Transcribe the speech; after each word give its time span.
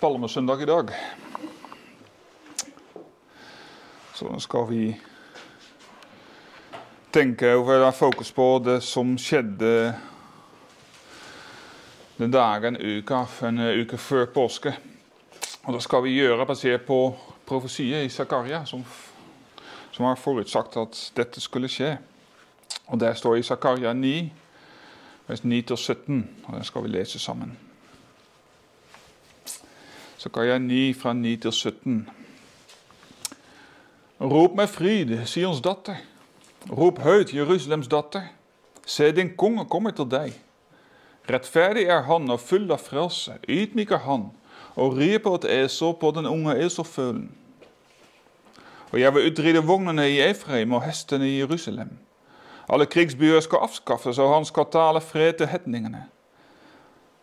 palmesøndag 0.00 0.62
i 0.62 0.66
dag. 0.66 0.90
Så 4.14 4.38
skal 4.38 4.70
vi 4.70 4.82
tenke 7.12 7.54
over 7.54 7.86
og 7.86 7.94
fokus 7.94 8.32
på 8.32 8.46
det 8.64 8.78
som 8.82 9.16
skjedde 9.18 9.94
den 12.18 12.30
dagen 12.30 12.78
uka, 12.78 13.24
en 13.42 13.58
uke 13.58 13.98
før 13.98 14.26
påske. 14.34 14.76
Og 15.66 15.74
det 15.74 15.82
skal 15.82 16.02
vi 16.06 16.16
gjøre 16.18 16.46
basert 16.46 16.86
på 16.86 17.16
profesiet 17.46 18.06
i 18.06 18.08
Zakaria, 18.08 18.64
som, 18.64 18.84
som 19.92 20.06
har 20.06 20.18
forutsagt 20.18 20.76
at 20.76 21.12
dette 21.16 21.40
skulle 21.40 21.68
skje. 21.68 21.96
Og 22.86 23.00
der 23.00 23.14
står 23.14 23.36
i 23.36 23.42
Zakaria 23.42 23.92
9, 23.92 24.32
vers 25.26 25.40
9-17, 25.40 26.22
og 26.44 26.54
den 26.54 26.64
skal 26.64 26.86
vi 26.86 26.88
lese 26.88 27.18
sammen. 27.18 27.67
Zakaria 30.18 30.58
9 30.58 30.94
fra 30.94 31.12
9 31.12 31.36
til 31.36 31.52
17. 31.52 32.08
Roop 34.20 34.56
meg 34.58 34.66
frid, 34.68 35.12
Sions 35.30 35.60
datter. 35.62 36.00
Roop 36.66 36.98
høyt, 37.04 37.30
Jerusalems 37.34 37.86
datter. 37.86 38.24
Se, 38.82 39.12
din 39.14 39.30
konge 39.38 39.62
kommer 39.70 39.94
til 39.94 40.08
deg. 40.10 40.34
Rettferdig 41.30 41.86
er 41.86 42.02
han 42.08 42.26
og 42.34 42.40
full 42.42 42.66
av 42.74 42.82
frelse, 42.82 43.36
ydmyk 43.46 43.94
er 43.94 44.02
han, 44.08 44.30
og 44.74 44.98
rir 44.98 45.22
på 45.22 45.36
et 45.38 45.46
esel 45.60 45.94
på 46.00 46.10
den 46.16 46.26
unge 46.26 46.56
eselfølen. 46.66 47.28
Og 48.90 48.98
jeg 48.98 49.14
vil 49.14 49.30
utrydde 49.30 49.66
vognene 49.68 50.10
i 50.10 50.20
Efraim 50.24 50.72
og 50.72 50.82
hestene 50.82 51.28
i 51.28 51.38
Jerusalem. 51.38 51.94
Alle 52.68 52.90
krigsbyer 52.90 53.40
skal 53.44 53.68
avskaffes, 53.68 54.18
og 54.18 54.34
han 54.34 54.48
skal 54.48 54.66
til 55.38 55.46
hetningene. 55.46 56.08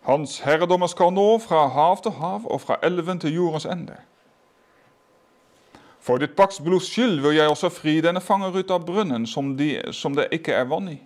Hans 0.05 0.39
herredommer 0.45 0.87
skal 0.87 1.13
nå 1.13 1.39
fra 1.41 1.63
hav 1.73 1.97
til 2.05 2.13
hav 2.19 2.45
og 2.45 2.61
fra 2.61 2.77
elven 2.85 3.19
til 3.19 3.33
jordens 3.33 3.65
ende. 3.65 3.95
For 6.05 6.21
ditt 6.21 6.35
bakstblods 6.37 6.91
skyld 6.91 7.23
vil 7.23 7.39
jeg 7.39 7.49
også 7.49 7.71
fri 7.73 7.95
denne 8.05 8.21
fanger 8.21 8.53
ut 8.53 8.71
av 8.71 8.83
brunnen 8.85 9.25
som, 9.25 9.55
de, 9.57 9.79
som 9.89 10.13
det 10.13 10.27
ikke 10.37 10.53
er 10.53 10.67
vann 10.69 10.91
i. 10.91 10.99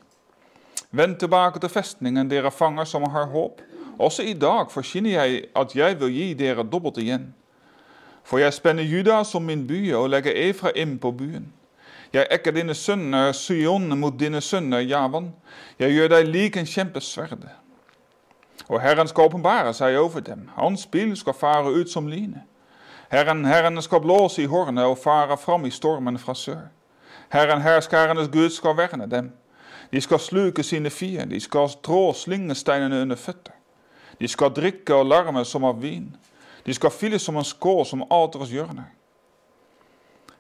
Vend 0.91 1.15
tilbake 1.21 1.61
til 1.63 1.71
festningen, 1.71 2.27
dere 2.27 2.51
fanger 2.51 2.83
som 2.83 3.05
har 3.13 3.29
håp. 3.31 3.61
Også 3.99 4.25
i 4.27 4.33
dag 4.33 4.71
forkynner 4.71 5.15
jeg 5.15 5.45
at 5.55 5.75
jeg 5.75 5.99
vil 6.01 6.11
gi 6.11 6.33
dere 6.33 6.67
dobbelt 6.67 6.99
igjen. 6.99 7.29
For 8.27 8.43
jeg 8.43 8.53
spenner 8.53 8.83
Juda 8.83 9.21
som 9.23 9.47
min 9.47 9.63
by 9.67 9.79
og 9.95 10.09
legger 10.11 10.35
Efraim 10.35 10.97
på 10.99 11.11
byen. 11.11 11.47
Jeg 12.13 12.27
ekker 12.31 12.51
dine 12.51 12.73
sønner 12.73 13.31
Sion 13.37 13.87
mot 13.97 14.19
dine 14.19 14.41
sønner 14.41 14.83
Javan. 14.83 15.31
Jeg 15.79 15.95
gjør 15.95 16.15
deg 16.17 16.27
lik 16.27 16.57
en 16.57 16.67
kjempesverd. 16.67 17.47
Og 18.67 18.81
Herren 18.81 19.07
åpenbare 19.15 19.73
seg 19.73 19.97
over 19.97 20.19
dem. 20.19 20.49
Hans 20.55 20.85
bil 20.85 21.17
skal 21.17 21.33
fare 21.33 21.71
ut 21.71 21.89
som 21.89 22.07
lynet. 22.07 22.41
Herren, 23.09 23.45
Herren 23.45 23.81
skal 23.81 24.01
blåse 24.01 24.43
i 24.43 24.45
hornet 24.45 24.85
og 24.85 24.97
fare 24.97 25.37
fram 25.37 25.65
i 25.65 25.71
stormen 25.71 26.19
fra 26.19 26.33
sør. 26.33 26.67
Herren 27.29 27.61
herskarenes 27.61 28.29
Gud 28.29 28.49
skal 28.49 28.77
verne 28.77 29.09
dem. 29.11 29.31
De 29.91 30.01
skal 30.01 30.19
sluke 30.19 30.63
sine 30.63 30.89
fiender, 30.89 31.25
de 31.25 31.39
skal 31.39 31.69
trå 31.83 32.13
slingesteinene 32.13 33.01
under 33.01 33.15
føtter. 33.15 33.53
De 34.19 34.27
skal 34.27 34.53
drikke 34.53 34.95
og 34.95 35.05
larme 35.05 35.45
som 35.45 35.63
av 35.63 35.81
vin. 35.81 36.15
De 36.65 36.73
skal 36.73 36.91
fylle 36.91 37.19
som 37.19 37.37
en 37.37 37.43
skål 37.43 37.85
som 37.85 38.03
aters 38.11 38.49
hjørner. 38.49 38.91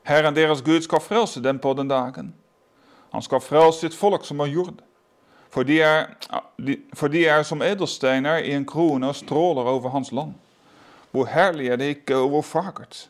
Herren 0.03 0.35
deres 0.35 0.61
Gud 0.61 0.81
skal 0.81 1.01
frelse 1.01 1.43
dem 1.43 1.59
på 1.59 1.73
den 1.73 1.87
dagen. 1.87 2.35
Han 3.13 3.21
skal 3.21 3.41
frelse 3.41 3.79
sitt 3.79 3.95
folk 3.95 4.25
som 4.25 4.39
har 4.39 4.47
jord. 4.47 4.83
For 5.49 5.63
de, 5.63 5.81
er, 5.81 6.05
for 6.93 7.07
de 7.07 7.25
er 7.25 7.43
som 7.43 7.61
edelsteiner 7.65 8.37
i 8.37 8.53
en 8.53 8.65
krone 8.65 9.07
og 9.07 9.15
stråler 9.15 9.61
over 9.61 9.89
hans 9.89 10.11
land. 10.11 10.33
Hvor 11.11 11.25
herlig 11.25 11.67
er 11.67 11.75
det 11.75 11.85
ikke, 11.85 12.15
og 12.15 12.29
hvor 12.29 12.41
fagert. 12.41 13.09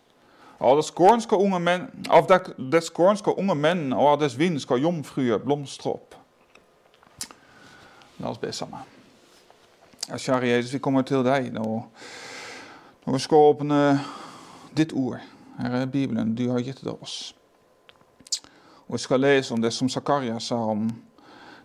Av 0.60 0.76
det 0.76 0.86
skånske 0.88 1.36
unge 1.36 1.60
menn, 1.60 1.88
av 2.12 2.28
det 2.72 2.84
skånske 2.84 3.32
unge 3.40 3.56
menn 3.56 3.92
og 3.95 4.14
av 4.14 4.22
dets 4.23 4.38
vind 4.39 4.60
skal 4.60 4.82
jomfruer 4.83 5.39
blomstre 5.44 5.94
opp. 5.95 6.16
La 8.20 8.32
oss 8.32 8.39
be 8.39 8.52
sammen. 8.52 8.83
Ja, 10.10 10.17
kjære 10.17 10.50
Jesus, 10.50 10.73
vi 10.73 10.82
kommer 10.83 11.04
til 11.08 11.23
deg 11.23 11.52
nå. 11.56 11.66
Når 13.06 13.16
vi 13.16 13.20
skal 13.23 13.52
åpne 13.52 13.82
ditt 14.76 14.94
ord. 14.94 15.20
Her 15.60 15.76
er 15.82 15.92
Bibelen 15.92 16.36
du 16.36 16.50
har 16.52 16.64
gitt 16.64 16.83
det 16.83 16.92
oss. 16.92 17.36
Og 18.88 18.98
vi 18.98 19.04
skal 19.04 19.23
lese 19.23 19.54
om 19.54 19.61
det 19.61 19.71
som 19.73 19.89
Zakaria 19.89 20.39
sa 20.39 20.56
om 20.71 20.89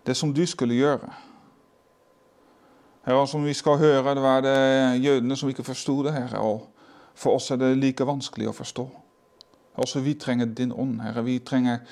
det 0.05 0.15
som 0.17 0.33
du 0.33 0.45
skulle 0.45 0.77
gjøre. 0.77 1.09
Herre, 3.05 3.27
som 3.27 3.45
vi 3.45 3.53
skal 3.53 3.77
høre, 3.77 4.15
det 4.15 4.21
var 4.23 4.41
det 4.41 5.03
jødene 5.03 5.35
som 5.37 5.49
ikke 5.49 5.63
forsto 5.63 5.99
det, 6.03 6.13
Herre. 6.13 6.41
Og 6.41 6.67
for 7.15 7.37
oss 7.37 7.51
er 7.51 7.59
det 7.61 7.75
like 7.77 8.05
vanskelig 8.05 8.49
å 8.49 8.55
forstå. 8.55 8.85
Også 9.75 10.01
vi 10.01 10.15
trenger 10.17 10.45
din 10.45 10.73
ånd, 10.73 11.01
Herre. 11.03 11.21
Vi 11.25 11.39
trenger 11.45 11.83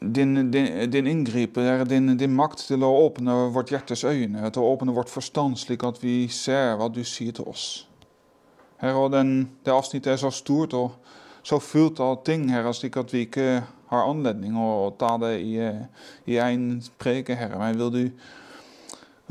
din, 0.00 0.50
din, 0.52 0.90
din 0.90 1.06
inngripen, 1.06 1.64
Herre. 1.64 1.84
Din, 1.84 2.16
din, 2.16 2.34
makt 2.36 2.64
til 2.70 2.84
å 2.84 2.92
åpne 3.04 3.36
vårt 3.52 3.72
hjertes 3.74 4.04
øyne, 4.04 4.48
til 4.50 4.64
å 4.64 4.72
åpne 4.72 4.96
vårt 4.96 5.12
forstand, 5.12 5.58
slik 5.60 5.84
at 5.84 6.00
vi 6.02 6.22
ser 6.32 6.76
hva 6.80 6.88
du 6.88 7.02
sier 7.04 7.36
til 7.36 7.48
oss. 7.52 7.86
Herre, 8.80 8.96
og 8.96 9.12
den, 9.12 9.50
det 9.66 9.74
avsnittet 9.74 10.14
er 10.14 10.20
så 10.22 10.32
stort 10.32 10.76
og 10.78 10.96
så 11.48 11.60
fullt 11.60 12.00
av 12.04 12.18
ting, 12.26 12.48
Herre, 12.52 12.74
slik 12.76 12.98
at 13.00 13.12
vi 13.14 13.24
ikke 13.24 13.62
har 13.88 14.08
anledning 14.10 14.56
å 14.60 14.90
ta 15.00 15.14
det 15.22 15.38
i, 15.40 15.54
i 16.28 16.36
en 16.44 16.66
preke, 17.00 17.36
Herre. 17.38 17.56
Men 17.60 17.78
vil 17.78 17.94
du, 17.94 18.02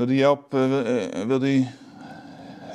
vil 0.00 0.10
du 0.10 0.14
hjelpe, 0.16 0.64
vil 1.30 1.44
du 1.44 1.52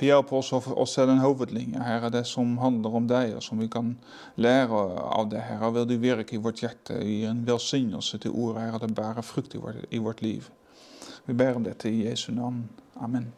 hjelpe 0.04 0.40
oss 0.40 0.54
å 0.56 0.88
se 0.88 1.04
den 1.10 1.20
hovedlinja, 1.20 1.84
Herre, 1.84 2.14
det 2.14 2.24
som 2.30 2.56
handler 2.62 2.98
om 3.02 3.12
deg, 3.12 3.36
og 3.36 3.44
som 3.44 3.60
vi 3.60 3.68
kan 3.72 3.94
lære 4.40 4.82
av 5.20 5.28
det, 5.36 5.44
Herre. 5.50 5.74
Vil 5.76 5.92
du 5.92 5.98
virke 6.00 6.38
i 6.38 6.44
vårt 6.44 6.64
hjerte, 6.64 7.04
gi 7.04 7.24
en 7.28 7.44
velsignelse 7.48 8.24
til 8.24 8.32
ordet, 8.32 8.70
Herre, 8.70 8.86
det 8.86 8.96
bærer 8.96 9.28
frukt 9.28 9.60
i 9.60 9.64
vårt, 9.64 9.84
i 9.92 10.00
vårt 10.04 10.24
liv. 10.24 10.48
Vi 11.28 11.36
ber 11.36 11.60
om 11.60 11.68
dette 11.68 11.92
i 11.92 12.06
Jesu 12.08 12.32
navn. 12.32 12.64
Amen. 12.96 13.34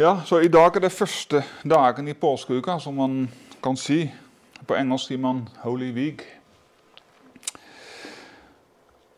Ja, 0.00 0.20
så 0.26 0.40
I 0.40 0.48
dag 0.48 0.76
er 0.76 0.80
det 0.80 0.92
første 0.92 1.40
dagen 1.66 2.08
i 2.08 2.12
påskeuka, 2.14 2.78
som 2.78 2.94
man 2.94 3.30
kan 3.62 3.76
si. 3.76 4.04
På 4.66 4.76
engelsk 4.78 5.06
sier 5.06 5.18
man 5.18 5.48
'Holy 5.64 5.90
Week'. 5.92 6.22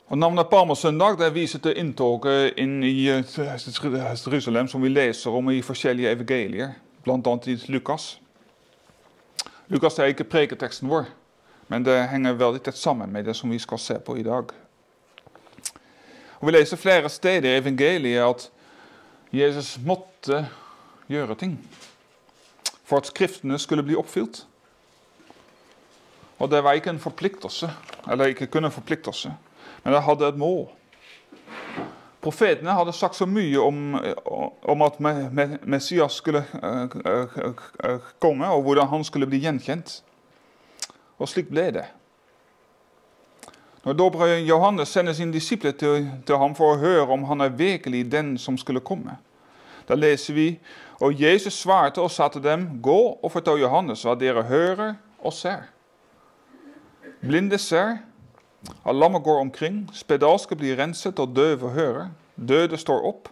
Og 0.09 0.19
Navnet 0.19 0.49
Palmesøndag 0.49 1.19
det 1.19 1.35
viser 1.35 1.59
til 1.59 1.77
inntoget 1.77 2.53
inn 2.57 2.83
i 2.83 3.07
Jerusalem, 3.07 4.69
som 4.69 4.83
vi 4.83 4.89
leser 4.89 5.31
om 5.31 5.51
i 5.51 5.63
forskjellige 5.63 6.11
evangelier, 6.11 6.69
bl.a. 7.05 7.39
i 7.47 7.59
Lukas. 7.69 8.21
Lukas 9.69 9.99
er 9.99 10.05
ikke 10.05 10.25
preketeksten 10.25 10.89
vår, 10.89 11.05
men 11.69 11.85
det 11.85 12.09
henger 12.09 12.33
veldig 12.33 12.63
tett 12.63 12.77
sammen 12.77 13.13
med 13.13 13.25
det 13.25 13.37
som 13.37 13.51
vi 13.51 13.59
skal 13.59 13.79
se 13.79 13.99
på 13.99 14.17
i 14.17 14.23
dag. 14.23 14.45
Og 16.41 16.47
Vi 16.47 16.51
leser 16.51 16.77
flere 16.77 17.09
steder 17.09 17.51
i 17.51 17.59
evangeliet 17.59 18.31
at 18.31 18.51
Jesus 19.33 19.79
måtte 19.85 20.47
gjøre 21.11 21.37
ting. 21.39 21.57
For 22.87 23.03
at 23.03 23.11
Skriftene 23.11 23.59
skulle 23.59 23.85
bli 23.87 23.99
oppfylt. 23.99 24.45
Og 26.41 26.51
det 26.51 26.63
var 26.65 26.73
ikke 26.79 26.91
en 26.95 27.03
forpliktelse, 27.03 27.69
eller 28.11 28.33
ikke 28.33 28.49
kun 28.49 28.65
en 28.65 28.73
forpliktelse, 28.73 29.33
men 29.85 29.93
det 29.93 30.03
hadde 30.03 30.29
et 30.29 30.39
mål. 30.41 30.71
Profetene 32.21 32.73
hadde 32.77 32.93
sagt 32.93 33.17
så 33.17 33.27
mye 33.29 33.61
om, 33.61 33.95
om 34.63 34.83
at 34.83 35.01
Messias 35.69 36.13
skulle 36.21 36.45
komme, 38.21 38.49
og 38.49 38.63
hvordan 38.63 38.89
han 38.89 39.05
skulle 39.05 39.29
bli 39.29 39.41
gjenkjent. 39.45 40.03
Og 41.21 41.29
slik 41.29 41.49
ble 41.53 41.71
det. 41.77 41.87
Når 43.85 43.97
dobbere 43.97 44.41
Johannes 44.45 44.89
sender 44.89 45.13
sine 45.17 45.33
disipler 45.33 45.73
til, 45.73 46.09
til 46.27 46.37
ham 46.37 46.55
for 46.57 46.75
å 46.75 46.81
høre 46.81 47.09
om 47.09 47.25
han 47.29 47.41
er 47.41 47.57
virkelig 47.57 48.05
den 48.13 48.35
som 48.39 48.59
skulle 48.61 48.85
komme, 48.85 49.17
da 49.89 49.95
leser 49.95 50.35
vi 50.35 50.49
og 51.01 51.17
Jesus 51.17 51.55
svarte 51.55 52.03
og 52.03 52.11
sa 52.13 52.29
til 52.29 52.43
dem, 52.45 52.67
gå 52.83 53.01
og 53.23 53.33
fortell 53.33 53.63
Johannes 53.63 54.05
hva 54.05 54.15
dere 54.21 54.45
hører 54.45 54.95
og 55.25 55.33
ser. 55.33 55.71
Blinde 57.21 57.59
ser, 57.59 57.99
at 58.85 58.97
lammet 58.97 59.25
går 59.25 59.41
omkring, 59.41 59.87
spedalske 59.97 60.57
blir 60.57 60.77
renset 60.77 61.19
og 61.19 61.33
døve 61.37 61.71
hører, 61.73 62.11
døde 62.37 62.77
står 62.77 63.07
opp, 63.09 63.29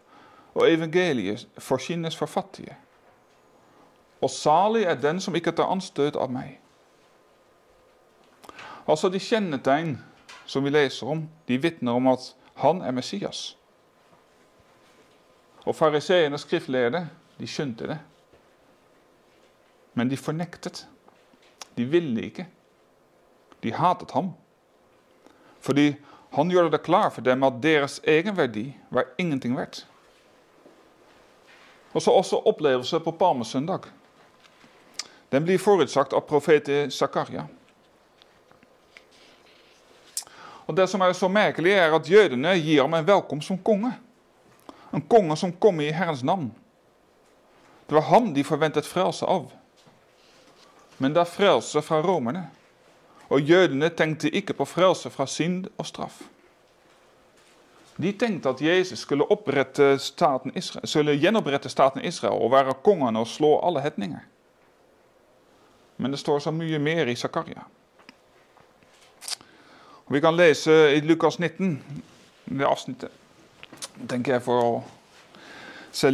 og 0.54 0.70
evangeliet 0.70 1.46
forsynes 1.58 2.16
for 2.16 2.26
fattige. 2.26 2.76
Og 4.20 4.30
salig 4.30 4.82
er 4.88 4.94
den 4.94 5.20
som 5.20 5.36
ikke 5.36 5.52
tar 5.52 5.68
anstøt 5.70 6.16
av 6.16 6.32
meg. 6.32 6.56
Altså 8.88 9.12
De 9.12 9.20
kjennetegn 9.20 9.98
som 10.48 10.64
vi 10.64 10.72
leser 10.72 11.06
om, 11.06 11.26
de 11.48 11.60
vitner 11.60 11.92
om 11.92 12.08
at 12.08 12.32
han 12.64 12.80
er 12.82 12.96
Messias. 12.96 13.58
Og 15.68 15.76
fariseerne 15.76 16.38
skriftlærde 16.40 17.02
de 17.38 17.46
skjønte 17.46 17.86
det. 17.90 17.98
Men 19.94 20.08
de 20.08 20.16
fornektet. 20.16 20.86
De 21.76 21.84
ville 21.84 22.22
ikke. 22.24 22.46
De 23.62 23.72
hatet 23.72 24.10
ham. 24.16 24.32
Fordi 25.60 25.94
Han 26.30 26.50
gjorde 26.50 26.70
det 26.70 26.82
klar 26.82 27.10
for 27.10 27.20
dem 27.20 27.42
at 27.42 27.52
deres 27.62 28.00
egenverdi 28.04 28.76
var 28.90 29.04
ingenting 29.18 29.56
verdt. 29.56 29.86
Og 31.92 32.02
så 32.02 32.10
også 32.10 32.42
opplevelse 32.44 33.00
på 33.00 33.10
palmesøndag. 33.10 33.88
Den 35.32 35.44
blir 35.44 35.58
forutsagt 35.58 36.12
av 36.12 36.20
profeten 36.20 36.90
Zakaria. 36.90 37.46
Og 40.66 40.76
Det 40.76 40.88
som 40.88 41.00
er 41.00 41.12
så 41.12 41.28
merkelig, 41.28 41.72
er 41.72 41.94
at 41.94 42.10
jødene 42.10 42.52
gir 42.60 42.82
ham 42.82 42.94
en 42.94 43.06
velkomst 43.06 43.48
som 43.48 43.58
konge. 43.58 43.92
En 44.92 45.02
konge 45.02 45.36
som 45.36 45.52
kom 45.52 45.80
i 45.80 45.90
Herrens 45.92 46.22
navn. 46.22 46.50
Det 47.86 47.94
var 47.94 48.02
ham 48.02 48.34
de 48.34 48.44
forventet 48.44 48.86
frelse 48.86 49.26
av. 49.26 49.50
Men 50.98 51.14
det 51.14 51.20
er 51.22 51.30
frelse 51.30 51.82
fra 51.82 52.00
romerne. 52.02 52.48
Og 53.28 53.40
jødene 53.40 53.88
tenkte 53.88 54.30
ikke 54.30 54.56
på 54.56 54.64
frelse 54.64 55.10
fra 55.10 55.26
synd 55.26 55.66
og 55.76 55.86
straff. 55.86 56.22
De 57.98 58.12
tenkte 58.12 58.48
at 58.48 58.62
Jesus 58.62 58.98
skulle, 58.98 59.24
staten 59.98 60.52
Israel, 60.54 60.88
skulle 60.88 61.16
gjenopprette 61.18 61.68
staten 61.68 62.04
Israel 62.04 62.42
og 62.42 62.52
være 62.52 62.74
kongen 62.84 63.16
og 63.16 63.26
slå 63.26 63.58
alle 63.66 63.80
hetninger. 63.80 64.20
Men 65.96 66.10
det 66.10 66.18
står 66.18 66.38
så 66.38 66.50
mye 66.50 66.78
mer 66.78 67.06
i 67.06 67.16
Zakaria. 67.16 67.64
Vi 70.08 70.20
kan 70.20 70.36
lese 70.36 70.94
i 70.94 71.00
Lukas 71.00 71.38
19, 71.38 71.82
det 72.44 72.64
avsnittet, 72.64 73.10
tenker 74.08 74.36
jeg, 74.36 74.42
for 74.42 74.62
å 74.62 74.84
se 75.92 76.10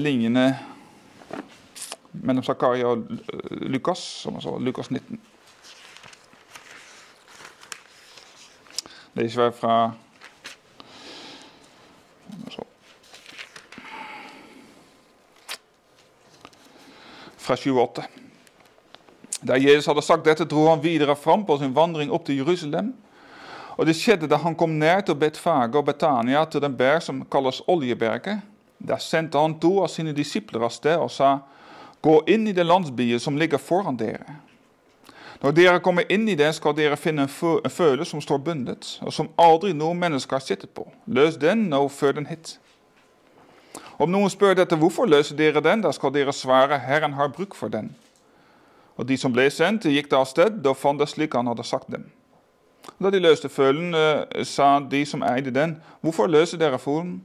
mellom 2.13 2.45
Zakaria 2.47 2.87
og 2.87 3.05
Lukas, 3.51 3.99
som 3.99 4.35
altså 4.39 4.59
Lukas 4.59 4.91
19. 4.91 5.21
Lezen 9.15 9.43
wij 9.43 9.53
fra 9.53 9.93
fra 17.45 17.57
28. 17.57 18.03
Da 19.43 19.57
Jesus 19.61 19.87
hadde 19.87 20.03
sagt 20.03 20.25
dette, 20.25 20.45
dro 20.49 20.69
han 20.71 20.83
videre 20.83 21.17
fram 21.17 21.45
på 21.47 21.59
sin 21.61 21.75
vandring 21.77 22.13
opp 22.13 22.25
til 22.25 22.41
Jerusalem. 22.41 22.95
Og 23.77 23.87
det 23.87 23.97
skjedde 23.99 24.29
da 24.31 24.39
han 24.39 24.55
kom 24.55 24.77
nær 24.79 25.03
til 25.03 25.19
Betfage 25.19 25.79
og 25.79 25.89
Betania, 25.89 26.45
til 26.45 26.63
den 26.63 26.77
berg 26.77 27.03
som 27.03 27.25
kalles 27.31 27.63
Oljeberget. 27.69 28.43
Der 28.79 29.01
sendte 29.03 29.39
han 29.39 29.59
to 29.61 29.81
av 29.83 29.91
sine 29.91 30.15
disipler 30.15 30.63
av 30.63 30.73
sted 30.75 30.99
og 31.01 31.11
sa, 31.11 31.39
Gå 32.05 32.19
inn 32.29 32.45
i 32.47 32.53
den 32.53 32.69
landsbyen 32.69 33.21
som 33.21 33.39
ligger 33.41 33.59
foran 33.59 33.97
dere. 33.97 34.37
Når 35.41 35.55
dere 35.57 35.81
kommer 35.81 36.05
inn 36.13 36.27
i 36.29 36.35
det, 36.37 36.51
skal 36.57 36.75
dere 36.77 36.99
finne 37.01 37.25
en 37.25 37.71
føle 37.73 38.05
som 38.05 38.21
står 38.21 38.43
bundet, 38.45 38.99
og 39.01 39.13
som 39.13 39.31
aldri 39.41 39.73
noen 39.73 39.99
menneske 40.01 40.37
har 40.37 40.45
sittet 40.45 40.75
på. 40.77 40.85
Løs 41.07 41.39
den 41.41 41.71
og 41.73 41.91
før 41.93 42.19
den 42.19 42.29
hit. 42.29 42.59
Om 43.97 44.11
noen 44.11 44.33
spør 44.33 44.57
dette, 44.59 44.77
hvorfor 44.77 45.09
løser 45.09 45.37
dere 45.39 45.63
den, 45.65 45.81
da 45.85 45.93
skal 45.97 46.13
dere 46.13 46.33
svare, 46.33 46.79
Herren 46.83 47.17
har 47.17 47.33
bruk 47.33 47.55
for 47.57 47.73
den. 47.73 47.95
Og 48.97 49.09
de 49.09 49.17
som 49.19 49.33
ble 49.33 49.47
sendt, 49.51 49.89
gikk 49.89 50.11
da 50.13 50.21
av 50.21 50.29
sted 50.31 50.61
og 50.61 50.77
fant 50.77 51.01
det 51.01 51.09
slik 51.11 51.35
han 51.35 51.49
hadde 51.51 51.67
sagt 51.67 51.89
dem. 51.93 52.05
Da 53.03 53.11
de 53.11 53.21
løste 53.21 53.49
følen, 53.49 53.95
sa 54.45 54.79
de 54.91 55.05
som 55.07 55.23
eide 55.23 55.51
den, 55.55 55.79
hvorfor 56.01 56.27
løser 56.27 56.59
dere 56.59 56.79
fuglen?' 56.79 57.23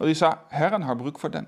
Og 0.00 0.08
de 0.08 0.14
sa, 0.14 0.32
Herren 0.50 0.82
har 0.82 0.94
bruk 0.94 1.18
for 1.18 1.28
den. 1.28 1.46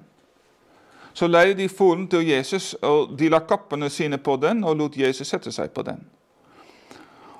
Så 1.15 1.27
leide 1.27 1.55
de 1.63 1.69
fuglen 1.69 2.09
til 2.09 2.29
Jesus, 2.29 2.75
og 2.75 3.19
de 3.19 3.29
la 3.29 3.39
kappene 3.39 3.91
sine 3.91 4.19
på 4.19 4.37
den 4.37 4.65
og 4.65 4.77
lot 4.77 4.97
Jesus 4.97 5.29
sette 5.29 5.53
seg 5.53 5.71
på 5.71 5.83
den. 5.83 6.05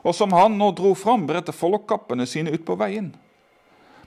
Og 0.03 0.15
som 0.15 0.33
han 0.33 0.55
nå 0.59 0.71
dro 0.71 0.95
fram, 0.95 1.27
bredte 1.27 1.53
folk 1.53 1.87
kappene 1.89 2.27
sine 2.27 2.55
ut 2.55 2.65
på 2.65 2.75
veien. 2.75 3.15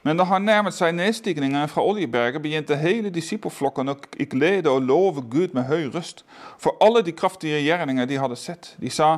Men 0.04 0.18
da 0.18 0.24
han 0.24 0.46
nærmet 0.48 0.74
seg 0.74 0.96
nedstigningen 0.96 1.68
fra 1.68 1.84
Oljeberget, 1.84 2.42
begynte 2.42 2.78
hele 2.80 3.12
disippelflokken 3.12 3.92
å 3.92 3.98
glede 4.32 4.72
og 4.72 4.88
love 4.88 5.26
Gud 5.30 5.54
med 5.54 5.68
høy 5.68 5.90
røst 5.94 6.24
for 6.58 6.80
alle 6.82 7.04
de 7.04 7.12
kraftige 7.12 7.60
gjerninger 7.60 8.08
de 8.08 8.20
hadde 8.20 8.40
sett. 8.40 8.72
De 8.80 8.90
sa, 8.90 9.18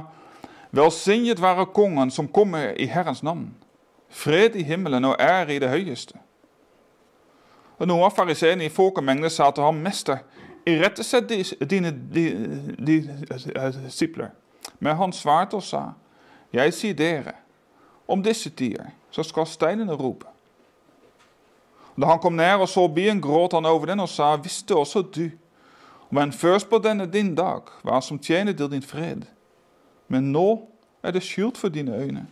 Velsignet 0.71 1.41
være 1.41 1.65
kongen 1.65 2.11
som 2.11 2.27
kommer 2.27 2.71
i 2.79 2.85
Herrens 2.85 3.23
navn. 3.23 3.49
Fred 4.09 4.55
i 4.55 4.63
himmelen 4.63 5.05
og 5.05 5.15
ære 5.19 5.55
i 5.55 5.59
det 5.59 5.69
høyeste. 5.69 6.19
Og 7.79 7.87
Noen 7.87 8.05
av 8.05 8.13
fariseerne 8.15 8.67
i 8.67 8.69
folkemengden 8.69 9.29
sa 9.29 9.49
til 9.51 9.65
ham, 9.65 9.79
Mester, 9.81 10.21
irettesett 10.69 11.31
dine 11.69 11.91
disipler. 12.77 14.29
Men 14.79 14.95
han 14.95 15.13
svarte 15.13 15.57
og 15.57 15.63
sa, 15.63 15.83
Jeg 16.53 16.73
sier 16.73 16.93
dere, 16.93 17.33
om 18.07 18.23
disse 18.23 18.49
tider, 18.49 18.91
så 19.11 19.23
skal 19.23 19.47
steinene 19.47 19.95
rope. 19.95 20.27
Da 21.97 22.07
han 22.07 22.19
kom 22.19 22.35
ned 22.35 22.61
og 22.61 22.69
så 22.69 22.87
byen, 22.87 23.21
gråt 23.21 23.53
han 23.53 23.65
over 23.65 23.85
den 23.85 23.99
og 23.99 24.09
sa, 24.09 24.35
Visste 24.35 24.75
også 24.75 25.01
du, 25.01 25.29
men 26.11 26.31
først 26.31 26.69
på 26.69 26.77
denne 26.77 27.05
din 27.05 27.35
dag, 27.35 27.61
hva 27.83 28.01
som 28.01 28.19
tjener 28.19 28.53
til 28.53 28.71
din 28.71 28.83
fred. 28.83 29.23
Men 30.11 30.31
nå 30.35 30.47
er 31.03 31.15
det 31.15 31.23
skjult 31.23 31.57
for 31.57 31.71
dine 31.73 31.95
øyne. 31.95 32.25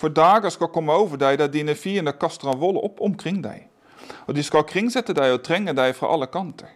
For 0.00 0.08
dager 0.08 0.48
skal 0.48 0.70
komme 0.72 0.94
over 0.96 1.18
deg 1.20 1.38
der 1.42 1.50
dine 1.52 1.74
fiender 1.74 2.16
kaster 2.16 2.48
av 2.48 2.62
vold 2.62 2.78
opp 2.80 3.02
omkring 3.04 3.42
deg. 3.44 3.66
Og 4.26 4.34
de 4.34 4.42
skal 4.42 4.64
kringsette 4.64 5.14
deg 5.16 5.34
og 5.34 5.42
trenge 5.44 5.74
deg 5.76 5.92
fra 5.98 6.12
alle 6.14 6.30
kanter 6.30 6.70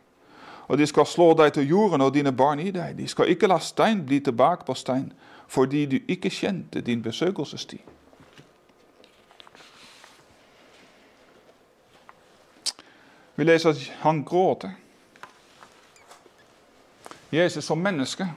og 0.69 0.79
de 0.79 0.87
skal 0.87 1.07
slå 1.07 1.33
deg 1.37 1.53
til 1.53 1.69
jorden 1.69 2.01
og 2.01 2.15
dine 2.15 2.33
barn 2.33 2.61
i 2.61 2.71
deg. 2.73 2.97
De 2.99 3.09
skal 3.09 3.29
ikke 3.29 3.49
la 3.51 3.59
stein 3.61 4.05
bli 4.07 4.21
tilbake 4.25 4.65
på 4.65 4.75
stein, 4.75 5.13
fordi 5.49 5.85
du 5.87 5.99
ikke 6.09 6.31
kjente 6.33 6.81
din 6.81 7.03
besøkelsestid. 7.03 7.79
Vi 13.37 13.45
leser 13.45 13.71
at 13.71 13.83
han 14.01 14.23
gråter. 14.25 14.71
Jesus 17.33 17.65
som 17.65 17.79
menneske, 17.79 18.29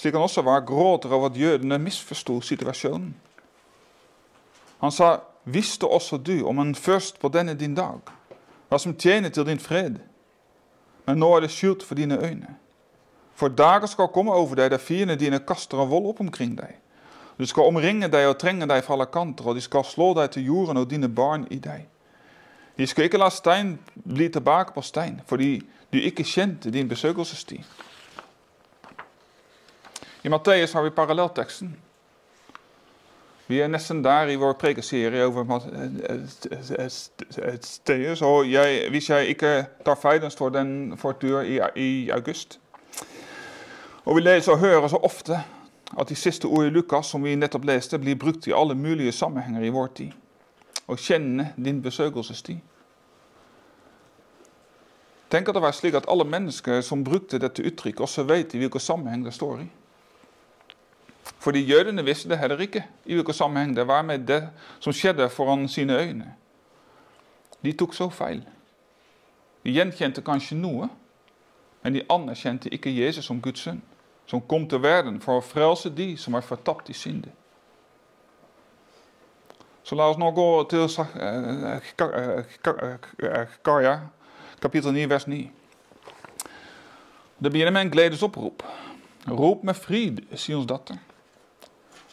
slik 0.00 0.16
han 0.16 0.24
også 0.24 0.42
var, 0.42 0.64
gråter 0.64 1.12
over 1.12 1.36
jødene 1.36 1.78
misforsto 1.78 2.40
situasjonen. 2.40 3.14
Han 4.80 4.92
sa, 4.92 5.18
'Visste 5.44 5.86
også 5.86 6.16
du, 6.16 6.46
om 6.46 6.58
en 6.58 6.74
først 6.74 7.20
på 7.20 7.28
denne 7.28 7.54
din 7.54 7.74
dag, 7.74 8.00
hva 8.68 8.78
som 8.78 8.94
tjener 8.94 9.28
til 9.28 9.46
din 9.46 9.58
fred?' 9.58 10.00
men 11.06 11.18
nå 11.18 11.30
er 11.36 11.40
det 11.40 11.50
skjult 11.50 11.82
for 11.82 11.94
dine 11.94 12.18
øyne. 12.22 12.56
For 13.34 13.48
dager 13.48 13.86
skal 13.86 14.08
komme 14.14 14.32
over 14.32 14.54
deg 14.54 14.70
der 14.70 14.78
fiendene 14.78 15.18
dine 15.18 15.40
kaster 15.48 15.80
av 15.80 15.88
vold 15.90 16.06
opp 16.06 16.20
omkring 16.20 16.52
deg. 16.58 16.76
De 17.38 17.46
skal 17.46 17.66
omringe 17.66 18.08
deg 18.12 18.28
og 18.28 18.38
trenge 18.38 18.68
deg 18.68 18.84
fra 18.84 18.94
alle 18.94 19.06
kanter, 19.06 19.48
og 19.48 19.56
de 19.56 19.64
skal 19.64 19.84
slå 19.84 20.12
deg 20.14 20.30
til 20.30 20.44
jorden 20.44 20.76
og 20.76 20.90
dine 20.90 21.08
barn 21.08 21.46
i 21.50 21.58
deg. 21.58 21.86
De 22.78 22.86
skal 22.86 23.08
ikke 23.08 23.18
la 23.18 23.30
stein 23.32 23.78
bli 24.04 24.28
tilbake 24.28 24.74
på 24.76 24.82
stein, 24.82 25.20
fordi 25.26 25.62
du 25.92 25.98
ikke 25.98 26.24
kjente 26.24 26.70
din 26.70 26.88
besøkelsestid. 26.88 27.64
I 30.24 30.28
Matteus 30.28 30.72
har 30.72 30.82
vi 30.82 30.90
parallellteksten. 30.90 31.76
Vi 33.50 33.60
er 33.60 33.66
nesten 33.68 34.04
der 34.04 34.28
i 34.30 34.36
vår 34.38 34.52
prekeserie 34.60 35.24
over 35.26 35.44
Matteus. 35.44 37.10
Og 38.22 38.52
jeg, 38.52 38.90
hvis 38.90 39.10
jeg 39.10 39.26
ikke 39.26 39.66
tar 39.86 39.94
feil, 39.98 40.20
den 40.22 40.30
står 40.30 40.48
den 40.54 40.96
for 40.96 41.12
tur 41.12 41.40
i, 41.40 41.58
i, 41.76 42.10
august. 42.10 42.60
Og 44.04 44.16
Vi 44.16 44.20
leser 44.20 44.52
og 44.52 44.58
hører 44.58 44.88
så 44.88 44.96
ofte 44.96 45.42
at 45.98 46.08
de 46.08 46.14
siste 46.14 46.46
ord 46.46 46.66
i 46.66 46.70
Lukas 46.70 47.06
som 47.06 47.24
vi 47.24 47.34
nettopp 47.34 47.64
leste, 47.64 47.98
blir 47.98 48.14
brukt 48.14 48.46
i 48.46 48.52
alle 48.54 48.74
mulige 48.74 49.12
sammenhenger 49.12 49.62
i 49.66 49.72
vår 49.74 49.86
tid. 49.96 50.12
Å 50.86 50.96
kjenne 50.96 51.52
din 51.56 51.82
besøkelsestid. 51.82 52.58
Tenk 55.30 55.48
at 55.48 55.54
det 55.54 55.62
var 55.62 55.74
slik 55.74 55.94
at 55.94 56.06
alle 56.10 56.24
mennesker 56.24 56.80
som 56.86 57.04
brukte 57.04 57.38
dette 57.38 57.62
uttrykket, 57.62 58.00
også 58.00 58.22
vet 58.22 58.54
i 58.54 58.58
hvilken 58.62 58.80
sammenheng 58.80 59.26
det 59.26 59.34
står 59.34 59.60
i. 59.62 59.68
Fordi 61.40 61.64
jødene 61.64 62.04
visste 62.04 62.28
det 62.28 62.38
heller 62.38 62.60
ikke 62.60 62.84
i 63.04 63.14
hvilken 63.14 63.34
sammenheng 63.34 63.76
det 63.76 63.86
var 63.88 64.02
med 64.02 64.18
det 64.28 64.48
som 64.80 64.92
skjedde 64.92 65.28
foran 65.28 65.68
sine 65.68 65.96
øyne. 65.96 66.34
De 67.64 67.72
tok 67.72 67.94
så 67.94 68.10
feil. 68.10 68.42
De 69.64 69.72
gjenkjente 69.72 70.20
kanskje 70.24 70.56
noe, 70.56 70.88
men 71.82 71.94
de 71.94 72.04
anerkjente 72.12 72.68
ikke 72.72 72.92
Jesus 72.92 73.24
som 73.24 73.40
Guds 73.40 73.60
sønn, 73.60 73.82
som 74.26 74.40
kom 74.40 74.68
til 74.68 74.82
verden 74.82 75.20
for 75.20 75.40
å 75.40 75.44
frelse 75.44 75.90
de 75.96 76.12
som 76.20 76.36
er 76.36 76.44
fortapt 76.44 76.92
i 76.92 76.96
synde. 76.96 77.32
Så 79.82 79.96
la 79.96 80.10
oss 80.12 80.20
nå 80.20 80.28
gå 80.36 80.48
til 80.70 80.86
Kaja, 83.64 83.98
kapittel 84.60 84.92
9, 84.92 85.08
vers 85.10 85.26
9. 85.26 85.50
Det 87.40 87.52
begynner 87.52 87.72
med 87.72 87.88
en 87.88 87.90
gledesopprop. 87.90 88.62
Rop 89.28 89.64
med 89.64 89.74
fryd, 89.74 90.20
Sions 90.36 90.68
datter. 90.68 91.00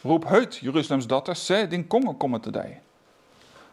Roep 0.04 0.28
høyt, 0.30 0.60
Jeruzalems 0.62 1.06
datter, 1.10 1.34
se, 1.34 1.66
din 1.66 1.88
konge 1.88 2.14
kommer 2.20 2.38
til 2.38 2.54
deg. 2.54 2.78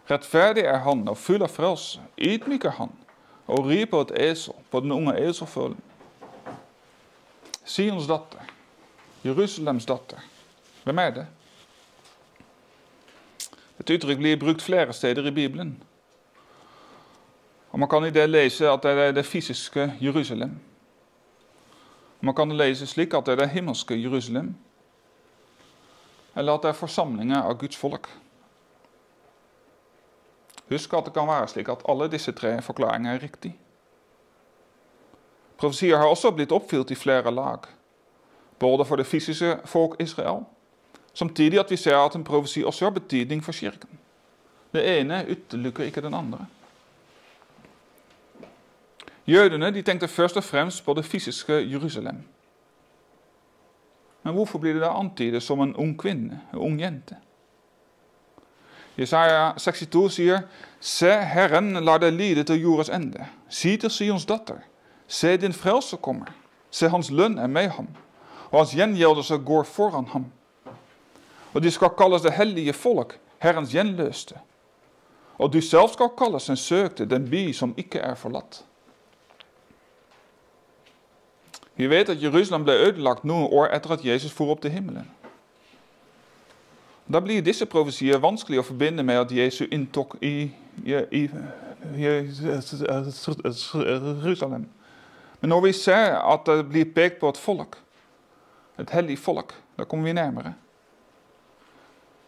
Rettferdig 0.10 0.65
er 0.65 0.82
han 0.86 1.03
og 1.10 1.17
full 1.17 1.44
av 1.46 1.53
frelse, 1.53 2.01
ydmyk 2.17 2.65
er 2.65 2.77
han, 2.79 2.94
og 3.48 3.67
rir 3.70 3.86
på 3.89 4.01
et 4.05 4.13
esel, 4.32 4.58
på 4.72 4.82
den 4.82 4.94
unge 4.94 5.13
eselfølgen. 5.22 5.82
Sions 7.65 8.08
datter, 8.10 8.46
Jerusalems 9.25 9.86
datter, 9.89 10.22
hvem 10.86 11.01
er 11.01 11.15
det? 11.15 11.25
Het 13.77 13.89
uttrykk 13.98 14.22
blir 14.22 14.39
brukt 14.39 14.62
flere 14.62 14.94
steder 14.94 15.27
Bibelen. 15.32 15.75
Og 17.72 17.79
Man 17.79 17.89
kan 17.89 18.05
i 18.05 18.10
det 18.10 18.29
lese 18.29 18.70
at 18.70 18.84
det 18.84 18.91
er 18.91 19.12
det 19.12 19.25
fysiske. 19.25 19.91
Man 22.22 22.36
kan 22.36 22.58
lese 22.58 22.88
slik 22.88 23.13
at 23.13 23.25
det 23.25 23.32
er 23.32 23.46
det 23.46 23.51
Jerusalem, 24.03 24.55
eller 26.36 26.54
at 26.54 26.63
det 26.63 26.70
er 26.70 26.80
forsamlinger 26.80 27.42
av 27.42 27.58
Guds 27.60 27.77
folk. 27.77 28.10
Husk 30.70 30.94
at 30.94 31.06
det 31.06 31.13
kan 31.13 31.27
være 31.30 31.48
slik 31.48 31.70
at 31.70 31.86
alle 31.89 32.10
disse 32.12 32.32
tre 32.32 32.58
forklaringer 32.62 33.13
er 33.13 33.24
riktige. 33.24 33.56
Profetier 35.58 35.98
har 35.98 36.12
også 36.12 36.32
blitt 36.36 36.51
oppfylt 36.51 36.92
i 36.92 37.00
flere 37.00 37.32
lag, 37.32 37.68
både 38.60 38.86
for 38.86 39.00
det 39.00 39.08
fysiske 39.08 39.58
folk 39.65 39.96
Israel, 40.00 40.44
samtidig 41.13 41.60
at 41.60 41.72
vi 41.72 41.77
ser 41.77 41.98
at 41.98 42.15
en 42.15 42.24
profesi 42.24 42.63
også 42.63 42.86
har 42.86 42.92
betydning 42.92 43.44
for 43.44 43.51
kirken. 43.51 44.00
Det 44.74 44.84
ene 45.00 45.25
utelukker 45.32 45.84
ikke 45.84 46.01
den 46.01 46.13
andre. 46.13 46.46
Jødene 49.27 49.72
de 49.74 49.82
tenkte 49.82 50.08
først 50.08 50.38
og 50.38 50.44
fremst 50.44 50.86
på 50.86 50.94
det 50.94 51.06
fysiske 51.06 51.72
Jerusalem. 51.72 52.24
Men 54.25 54.34
hvorfor 54.34 54.60
blir 54.60 54.74
det 54.74 54.82
da 54.82 54.96
antydet 54.98 55.44
som 55.44 55.62
en 55.62 55.75
ung 55.77 55.94
kvinne, 56.01 56.41
en 56.53 56.60
ung 56.60 56.79
jente? 56.82 57.20
Jesaja 58.98 59.51
62 59.58 60.08
sier, 60.15 60.48
Se, 60.82 61.12
Herren 61.12 61.75
lar 61.86 62.01
deg 62.01 62.15
lide 62.15 62.46
til 62.48 62.63
jordas 62.63 62.89
ende. 62.89 63.27
Si 63.50 63.75
til 63.77 63.91
Sions 63.94 64.25
datter, 64.25 64.63
se 65.08 65.36
din 65.38 65.53
frelser 65.53 66.01
kommer. 66.01 66.32
Se, 66.72 66.89
hans 66.89 67.12
lønn 67.12 67.38
er 67.38 67.51
med 67.51 67.70
ham, 67.77 67.91
og 68.50 68.63
hans 68.63 68.74
gjengjeldelse 68.74 69.38
går 69.46 69.63
foran 69.70 70.10
ham. 70.13 70.25
Og 71.53 71.62
de 71.63 71.72
skal 71.72 71.94
kalles 71.98 72.25
det 72.25 72.34
hellige 72.34 72.74
folk, 72.74 73.20
Herrens 73.39 73.74
gjenløste. 73.77 74.41
Og 75.38 75.53
du 75.53 75.62
selv 75.62 75.94
skal 75.94 76.15
kalles 76.17 76.50
en 76.50 76.58
søkte, 76.58 77.05
den 77.05 77.29
by 77.29 77.51
som 77.53 77.75
ikke 77.77 78.00
er 78.00 78.15
forlatt. 78.17 78.63
Vi 81.75 81.89
vet 81.89 82.10
at 82.10 82.24
Jerusalem 82.24 82.63
ble 82.63 82.74
ødelagt 82.74 83.25
noen 83.25 83.50
år 83.51 83.65
etter 83.75 83.91
at 83.91 84.05
Jesus 84.05 84.32
for 84.32 84.51
opp 84.51 84.62
til 84.62 84.72
himmelen. 84.72 85.08
Da 87.13 87.20
blir 87.20 87.41
disse 87.41 87.65
profesier 87.65 88.17
vanskelig 88.17 88.60
å 88.60 88.65
forbinde 88.65 89.03
med 89.03 89.20
at 89.20 89.32
Jesus 89.32 89.67
inntok 89.72 90.15
i, 90.22 90.51
i, 90.86 90.96
i, 91.12 91.29
Jerusalem. 94.24 94.65
Men 95.41 95.50
når 95.50 95.62
vi 95.62 95.72
ser 95.77 96.15
at 96.17 96.48
det 96.48 96.70
blir 96.70 96.94
pekt 96.96 97.20
på 97.20 97.29
et 97.29 97.38
folk, 97.38 97.77
et 98.79 98.89
hellig 98.89 99.20
folk, 99.20 99.53
da 99.77 99.84
kommer 99.84 100.05
vi 100.05 100.13
nærmere. 100.13 100.53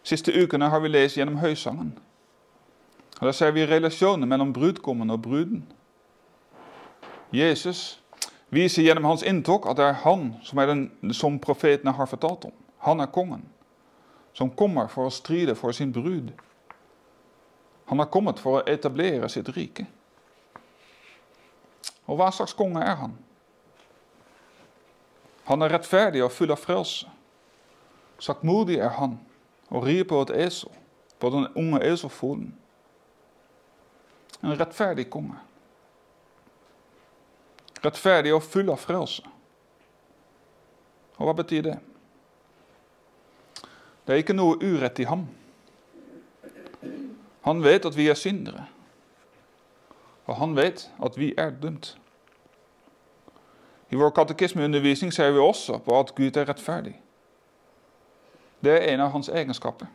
Siste 0.02 0.32
ukene 0.42 0.68
har 0.70 0.80
vi 0.80 0.88
lest 0.88 1.16
gjennom 1.16 1.36
høysangen. 1.36 1.98
Og 3.20 3.26
Da 3.26 3.32
ser 3.32 3.50
vi 3.50 3.66
relasjonen 3.66 4.28
mellom 4.28 4.52
brudgommen 4.52 5.10
og 5.10 5.22
bruden. 5.22 5.64
Jesus 7.32 8.00
viser 8.48 8.82
gjennom 8.82 9.04
hans 9.04 9.22
inntog 9.22 9.66
at 9.68 9.76
det 9.76 9.86
er 9.86 10.02
han 10.04 10.32
som, 10.44 10.58
er 10.58 10.70
den, 10.70 10.82
som 11.12 11.38
profetene 11.42 11.92
har 11.92 12.08
fortalt 12.08 12.48
om. 12.48 12.54
Han 12.86 13.00
er 13.00 13.12
kongen, 13.12 13.44
som 14.32 14.50
kommer 14.50 14.88
for 14.92 15.08
å 15.08 15.14
stride 15.14 15.56
for 15.58 15.74
sin 15.76 15.92
brud. 15.92 16.32
Han 17.88 18.00
har 18.00 18.10
kommet 18.12 18.40
for 18.40 18.58
å 18.58 18.66
etablere 18.68 19.28
sitt 19.32 19.48
rike. 19.56 19.86
Og 22.08 22.16
hva 22.16 22.30
slags 22.32 22.54
er 22.60 22.94
han? 23.02 23.16
Han 25.48 25.62
er 25.62 25.72
rettferdig 25.72 26.22
og 26.24 26.32
full 26.32 26.52
av 26.52 26.60
frelse. 26.60 27.08
Saktmodig 28.20 28.78
er 28.78 28.96
han 28.98 29.18
og 29.68 29.84
rir 29.84 30.04
på 30.04 30.20
et 30.22 30.32
esel, 30.46 30.70
på 31.20 31.30
den 31.30 31.46
unge 31.56 31.80
eselfolen. 31.84 32.54
En 34.42 34.56
rettferdig 34.58 35.08
konge 35.10 35.36
rettferdig 37.84 38.34
og 38.34 38.42
full 38.42 38.70
av 38.72 38.80
frelse. 38.82 39.22
Og 41.18 41.26
hva 41.26 41.34
betyr 41.38 41.64
det? 41.66 41.76
Det 44.06 44.14
er 44.14 44.22
ikke 44.22 44.36
noe 44.36 44.56
urett 44.62 44.98
i 45.02 45.06
ham. 45.08 45.26
Han 47.44 47.62
vet 47.64 47.86
at 47.88 47.96
vi 47.96 48.08
er 48.08 48.16
syndere, 48.18 48.66
og 50.26 50.36
han 50.36 50.54
vet 50.56 50.86
at 51.04 51.16
vi 51.18 51.32
er 51.38 51.50
dømt. 51.50 51.94
I 53.90 53.96
vår 53.96 54.10
katekismeundervisning 54.16 55.12
ser 55.12 55.30
vi 55.32 55.40
også 55.40 55.78
på 55.84 56.00
at 56.00 56.14
Gud 56.14 56.36
er 56.36 56.48
rettferdig. 56.48 56.98
Det 58.64 58.74
er 58.74 58.92
en 58.92 59.00
av 59.00 59.14
hans 59.14 59.28
egenskaper. 59.28 59.88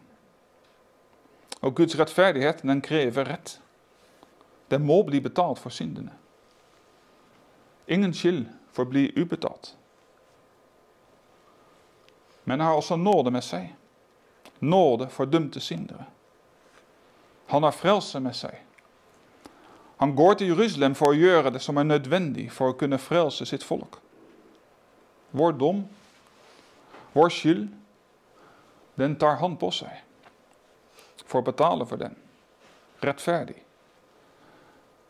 Og 1.61 1.75
Guds 1.75 1.99
rettferdighet 1.99 2.63
den 2.63 2.81
krever 2.81 3.29
rett. 3.29 3.59
Det 4.71 4.81
må 4.81 5.03
bli 5.03 5.21
betalt 5.21 5.59
for 5.59 5.69
syndene. 5.69 6.11
Ingen 7.87 8.13
skyld 8.13 8.45
forblir 8.71 9.11
ubetalt. 9.19 9.75
Men 12.43 12.59
har 12.59 12.75
også 12.75 12.95
nåde 12.95 13.31
med 13.31 13.43
seg. 13.43 13.73
Nåde 14.59 15.09
for 15.09 15.25
dømte 15.25 15.59
syndere. 15.59 16.05
Han 17.47 17.63
har 17.63 17.71
frelse 17.71 18.19
med 18.19 18.35
seg. 18.35 18.55
Han 19.97 20.15
går 20.15 20.33
til 20.33 20.47
Jerusalem 20.47 20.95
for 20.95 21.11
å 21.11 21.17
gjøre 21.17 21.53
det 21.55 21.61
som 21.61 21.77
er 21.77 21.87
nødvendig 21.87 22.49
for 22.51 22.71
å 22.71 22.77
kunne 22.77 22.99
frelse 22.99 23.45
sitt 23.45 23.63
folk. 23.63 23.99
Vår 25.31 25.55
dom, 25.59 25.83
vår 27.13 27.29
skyld, 27.29 27.67
den 28.95 29.15
tar 29.15 29.39
han 29.41 29.57
på 29.57 29.71
seg 29.71 30.01
for 31.25 31.41
å 31.41 31.47
betale 31.47 31.85
for 31.85 31.97
den. 31.97 32.15
Rettferdig. 33.03 33.59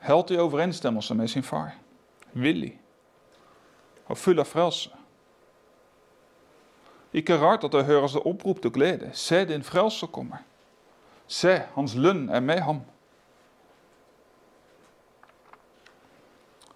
Helt 0.04 0.32
i 0.32 0.40
overensstemmelse 0.40 1.16
med 1.16 1.30
sin 1.30 1.44
far 1.44 1.74
villig 2.34 2.80
og 4.06 4.18
full 4.18 4.40
av 4.40 4.46
frelse. 4.46 4.90
Ikke 7.14 7.38
rart 7.38 7.64
at 7.64 7.72
det 7.72 7.86
høres 7.86 8.16
opprop 8.16 8.62
til 8.62 8.72
glede. 8.74 9.12
Se, 9.14 9.46
din 9.46 9.64
frelser 9.64 10.08
kommer. 10.08 10.38
Se, 11.28 11.62
hans 11.76 11.96
lønn 11.96 12.30
er 12.30 12.40
med 12.40 12.60
ham. 12.66 12.82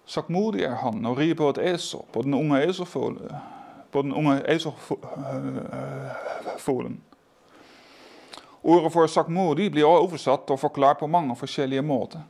Saktmodig 0.08 0.62
er 0.64 0.78
han 0.80 1.06
og 1.06 1.18
rir 1.18 1.34
på 1.36 1.50
et 1.52 1.58
esel, 1.74 2.00
på 2.12 2.22
den 2.22 2.34
unge 2.34 2.62
eselfolen. 2.64 3.32
På 3.92 4.02
den 4.02 4.14
unge 4.14 4.40
eselfolen. 4.54 7.02
Ordet 8.62 8.92
for 8.92 9.06
saktmodig 9.06 9.72
blir 9.72 9.86
oversatt 9.86 10.50
og 10.50 10.60
forklart 10.60 10.98
på 10.98 11.06
mange 11.06 11.36
forskjellige 11.36 11.82
måter 11.82 12.20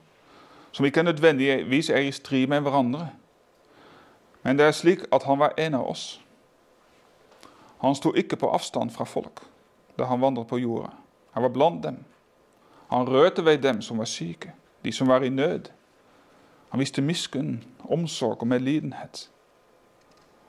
som 0.72 0.86
ikke 0.86 1.02
nødvendigvis 1.02 1.90
er 1.90 1.98
i 1.98 2.12
strid 2.12 2.46
med 2.46 2.60
hverandre. 2.60 3.10
Men 4.42 4.58
det 4.58 4.66
er 4.66 4.72
slik 4.72 5.04
at 5.12 5.22
han 5.22 5.38
var 5.38 5.54
en 5.58 5.74
av 5.74 5.88
oss. 5.90 6.20
Han 7.78 7.94
sto 7.94 8.12
ikke 8.14 8.36
på 8.36 8.50
avstand 8.50 8.90
fra 8.90 9.04
folk 9.04 9.44
da 9.98 10.06
han 10.06 10.20
vandret 10.22 10.46
på 10.46 10.60
jorda. 10.62 10.92
Han 11.34 11.42
var 11.42 11.50
blant 11.50 11.82
dem. 11.82 12.04
Han 12.88 13.08
rørte 13.08 13.44
ved 13.44 13.58
dem 13.58 13.82
som 13.82 13.98
var 13.98 14.06
syke, 14.06 14.52
de 14.84 14.92
som 14.92 15.08
var 15.08 15.24
i 15.26 15.28
nød. 15.28 15.70
Han 16.70 16.80
viste 16.80 17.02
miskunn, 17.02 17.64
omsorg 17.84 18.40
og 18.40 18.46
medlidenhet. 18.46 19.30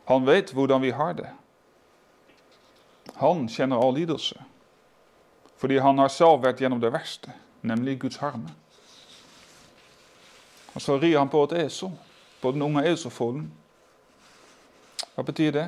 Han 0.05 0.27
vet 0.27 0.53
hvordan 0.53 0.81
vi 0.81 0.89
har 0.89 1.13
det. 1.13 1.29
Han 3.15 3.47
kjenner 3.49 3.81
all 3.81 3.93
lidelse, 3.93 4.37
fordi 5.57 5.77
han 5.77 5.97
har 5.97 6.07
selv 6.07 6.43
vært 6.43 6.61
gjennom 6.61 6.81
det 6.81 6.93
verste, 6.93 7.33
nemlig 7.61 7.99
Guds 7.99 8.21
harme. 8.21 8.53
Og 10.75 10.81
så 10.81 10.97
rir 10.97 11.17
han 11.17 11.29
på 11.29 11.43
et 11.47 11.57
esel, 11.65 11.91
på 12.41 12.51
den 12.51 12.61
unge 12.61 12.85
eselfolden. 12.87 13.49
Hva 15.15 15.25
betyr 15.25 15.51
det? 15.55 15.67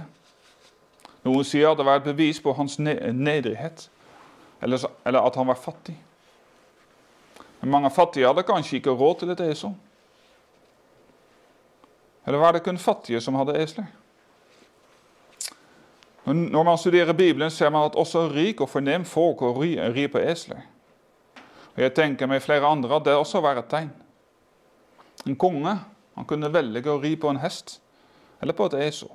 Noen 1.25 1.45
sier 1.45 1.71
at 1.71 1.77
det 1.77 1.85
var 1.85 1.99
et 1.99 2.07
bevis 2.07 2.39
på 2.41 2.53
hans 2.57 2.79
nedrighet, 2.79 3.89
eller, 4.61 4.85
eller 5.05 5.27
at 5.27 5.37
han 5.37 5.49
var 5.49 5.59
fattig. 5.59 5.97
Men 7.61 7.71
mange 7.75 7.91
fattige 7.93 8.27
hadde 8.27 8.45
kanskje 8.45 8.79
ikke 8.79 8.95
råd 8.97 9.19
til 9.19 9.33
et 9.33 9.43
esel. 9.51 9.73
Eller 12.25 12.41
var 12.41 12.53
det 12.53 12.63
kun 12.65 12.77
fattige 12.77 13.21
som 13.21 13.37
hadde 13.37 13.57
esler? 13.61 13.85
Når 16.25 16.63
man 16.63 16.77
studerer 16.77 17.13
Bibelen, 17.13 17.49
ser 17.51 17.69
man 17.69 17.85
at 17.85 17.95
også 17.95 18.27
rik 18.29 18.61
og 18.61 18.69
fornem 18.69 19.05
folk 19.05 19.41
rir 19.41 20.07
på 20.07 20.21
esler. 20.21 20.61
Og 21.75 21.81
Jeg 21.81 21.93
tenker 21.93 22.27
med 22.27 22.39
flere 22.39 22.67
andre 22.67 22.95
at 22.95 23.05
det 23.05 23.13
også 23.13 23.41
var 23.41 23.57
et 23.57 23.69
tegn. 23.69 23.89
En 25.25 25.35
konge 25.35 25.77
han 26.15 26.27
kunne 26.27 26.51
velge 26.53 26.89
å 26.91 26.99
ri 27.01 27.15
på 27.19 27.29
en 27.31 27.41
hest 27.41 27.79
eller 28.41 28.57
på 28.57 28.67
et 28.69 28.77
esel. 28.87 29.11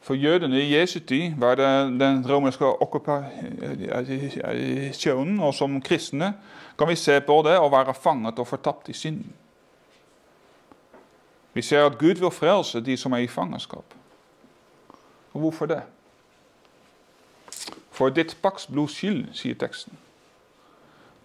For 0.00 0.14
jødene 0.14 0.60
i 0.60 0.76
Jesu 0.76 1.00
tid 1.00 1.32
var 1.38 1.54
det 1.54 2.00
den 2.00 2.30
romerske 2.30 2.64
okkupasjonen, 2.64 5.40
og 5.40 5.54
som 5.54 5.80
kristne 5.80 6.34
kan 6.78 6.88
vi 6.88 6.96
se 6.96 7.20
på 7.20 7.42
det 7.44 7.58
å 7.58 7.68
være 7.72 7.94
fanget 7.94 8.38
og 8.38 8.46
fortapt 8.46 8.88
i 8.88 8.92
synden. 8.92 9.32
Vi 11.54 11.62
ser 11.62 11.86
at 11.86 11.98
Gud 11.98 12.14
vil 12.14 12.30
frelse 12.30 12.80
de 12.80 12.96
som 12.96 13.12
er 13.12 13.18
i 13.24 13.26
fangenskap. 13.26 13.84
Og 15.34 15.40
hvorfor 15.40 15.66
det? 15.66 15.82
For 17.94 18.10
ditt 18.10 18.36
paks 18.42 18.66
blods 18.66 18.96
skyld, 18.98 19.28
sier 19.34 19.58
teksten. 19.58 19.94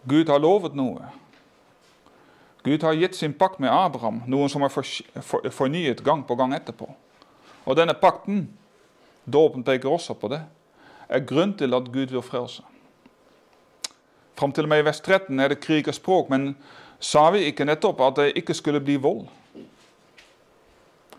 Gud 0.10 0.30
har 0.30 0.42
lovet 0.42 0.76
noe. 0.78 1.10
Gud 2.64 2.84
har 2.84 2.98
gitt 2.98 3.16
sin 3.16 3.34
pakt 3.34 3.60
med 3.60 3.72
Abraham, 3.72 4.22
noen 4.28 4.52
som 4.52 4.66
er 4.66 4.74
fornyet 5.54 6.04
gang 6.06 6.26
på 6.28 6.36
gang 6.38 6.54
etterpå. 6.58 6.90
Og 7.66 7.78
denne 7.78 7.96
pakten, 7.98 8.48
dåpen 9.26 9.64
peker 9.64 9.90
også 9.90 10.16
på 10.18 10.30
det, 10.34 10.42
er 11.10 11.26
grunn 11.26 11.56
til 11.58 11.74
at 11.74 11.90
Gud 11.94 12.14
vil 12.14 12.26
frelse. 12.26 12.64
Fram 14.40 14.54
til 14.56 14.64
og 14.64 14.70
med 14.72 14.84
i 14.84 14.86
vers 14.88 15.02
13 15.02 15.40
er 15.40 15.52
det 15.52 15.60
krig 15.60 15.88
og 15.88 15.96
språk, 15.96 16.30
men 16.30 16.54
sa 17.00 17.26
vi 17.34 17.48
ikke 17.50 17.66
nettopp 17.68 18.02
at 18.06 18.20
det 18.22 18.38
ikke 18.40 18.56
skulle 18.56 18.82
bli 18.84 18.96
vold? 19.02 19.26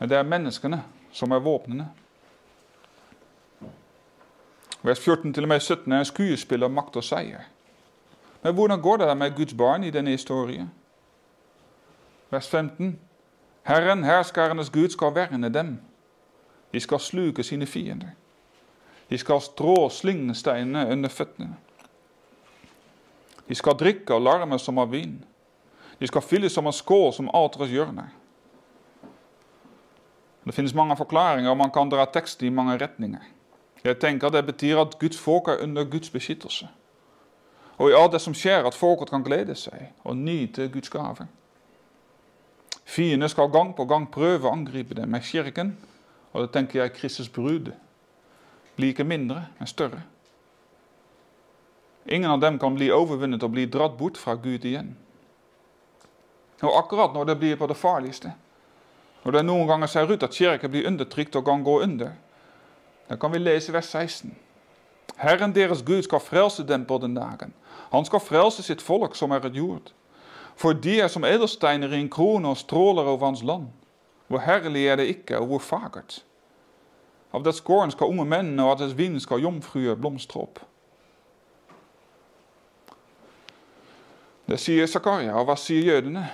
Det 0.00 0.16
er 0.16 0.24
menneskene 0.24 0.80
som 1.12 1.32
er 1.36 1.42
våpnene. 1.44 1.90
Vers 4.82 5.00
14 5.00 5.34
til 5.34 5.44
og 5.44 5.48
med 5.48 5.60
17 5.60 5.92
er 5.92 5.98
en 5.98 6.08
skuespill 6.08 6.64
av 6.64 6.72
makt 6.72 6.96
og 6.96 7.04
seier. 7.04 7.44
Men 8.42 8.54
hvordan 8.54 8.80
går 8.80 8.96
det 8.96 9.16
med 9.16 9.36
Guds 9.36 9.54
barn 9.54 9.84
i 9.84 9.90
denne 9.90 10.10
historien? 10.10 10.70
Vers 12.30 12.48
15. 12.48 12.98
Herren, 13.62 14.04
herskernes 14.04 14.70
Gud, 14.70 14.88
skal 14.88 15.14
verne 15.14 15.48
dem. 15.52 15.80
De 16.72 16.80
skal 16.80 17.00
sluke 17.00 17.42
sine 17.42 17.66
fiender. 17.66 18.14
De 19.10 19.18
skal 19.18 19.40
strå 19.40 19.88
slingesteinene 19.90 20.86
under 20.92 21.10
føttene. 21.10 21.56
De 23.48 23.54
skal 23.54 23.74
drikke 23.74 24.14
og 24.14 24.22
larme 24.22 24.58
som 24.58 24.78
av 24.78 24.92
vin. 24.92 25.18
De 26.00 26.06
skal 26.06 26.22
fylles 26.22 26.54
som 26.54 26.66
en 26.66 26.72
skål 26.72 27.12
som 27.12 27.30
Atres 27.34 27.70
hjørne. 27.70 28.06
Det 30.46 30.54
finnes 30.54 30.74
mange 30.74 30.96
forklaringer, 30.96 31.50
og 31.50 31.58
man 31.58 31.70
kan 31.70 31.90
dra 31.90 32.06
tekst 32.08 32.42
i 32.42 32.50
mange 32.50 32.78
retninger. 32.80 33.20
Jeg 33.84 33.98
tenker 33.98 34.28
Det 34.28 34.46
betyr 34.46 34.80
at 34.80 34.98
Guds 34.98 35.18
folk 35.18 35.48
er 35.48 35.62
under 35.62 35.84
Guds 35.84 36.10
beskyttelse. 36.10 36.68
Og 37.78 37.90
i 37.90 37.94
alt 37.96 38.12
det 38.12 38.20
som 38.20 38.34
skjer, 38.34 38.66
at 38.66 38.74
folket 38.74 39.10
kan 39.10 39.24
glede 39.24 39.54
seg 39.56 39.92
og 40.04 40.16
nyte 40.16 40.68
Guds 40.68 40.90
gave. 40.92 41.26
Fiendene 42.84 43.28
skal 43.28 43.48
gang 43.48 43.72
på 43.76 43.86
gang 43.88 44.08
prøve 44.10 44.48
å 44.48 44.52
angripe 44.52 44.94
dem 44.94 45.08
med 45.08 45.24
kirken, 45.24 45.76
og 46.32 46.42
det 46.42 46.52
tenker 46.52 46.82
jeg 46.82 46.92
Kristus 46.92 47.28
brud 47.28 47.70
blir 48.76 48.92
ikke 48.92 49.04
mindre, 49.04 49.46
men 49.58 49.68
større. 49.68 50.02
Ingen 52.06 52.30
av 52.30 52.40
dem 52.40 52.58
kan 52.58 52.74
bli 52.74 52.90
overvunnet 52.92 53.42
og 53.42 53.52
bli 53.54 53.66
dratt 53.70 53.96
bort 53.98 54.18
fra 54.18 54.34
Gud 54.34 54.64
igjen. 54.64 54.94
Og 56.60 56.76
akkurat 56.76 57.14
når 57.14 57.30
det 57.30 57.38
blir 57.38 57.56
på 57.56 57.68
det 57.68 57.76
farligste, 57.76 58.32
når 59.24 59.36
det 59.36 59.44
noen 59.46 59.68
ganger 59.68 59.88
ser 59.88 60.10
ut 60.10 60.22
at 60.24 60.36
kirken 60.36 60.72
blir 60.72 60.88
undertrykt 60.88 61.36
og 61.36 61.44
kan 61.48 61.64
gå 61.64 61.80
under, 61.84 62.12
da 63.10 63.16
kan 63.16 63.32
vi 63.32 63.38
lese 63.38 63.72
vers 63.72 63.90
16. 63.90 64.36
Herren 65.16 65.54
deres 65.54 65.82
Gud 65.82 66.02
skal 66.02 66.20
frelse 66.20 66.66
den 66.66 66.84
dagen. 67.14 67.54
Han 67.90 68.04
skal 68.04 68.20
frelse 68.20 68.62
sitt 68.62 68.82
folk 68.82 69.16
som 69.16 69.30
er 69.30 69.40
jord. 69.56 69.92
For 70.56 70.72
de 70.72 71.00
er 71.00 71.08
som 71.08 71.24
edelsteiner 71.24 71.92
i 71.92 72.00
en 72.00 72.10
krone 72.10 72.48
og 72.48 72.56
stråler 72.56 73.02
over 73.02 73.26
hans 73.26 73.42
land. 73.42 73.66
Hvor 74.28 74.38
herlig 74.38 74.86
er 74.86 74.96
det 74.96 75.06
ikke, 75.06 75.38
og 75.38 75.46
hvor 75.46 75.58
fagert. 75.58 76.24
Av 77.32 77.42
dets 77.44 77.60
gården 77.60 77.90
skal 77.90 78.06
unge 78.06 78.24
menn, 78.24 78.58
og 78.60 78.70
av 78.70 78.78
dets 78.78 79.22
skal 79.22 79.42
jomfruer 79.42 79.94
blomstre 79.94 80.40
opp. 80.40 80.60
Det 84.46 84.58
sier 84.58 84.86
Zakaria, 84.86 85.34
og 85.34 85.46
hva 85.46 85.56
sier 85.58 85.94
jødene? 85.94 86.28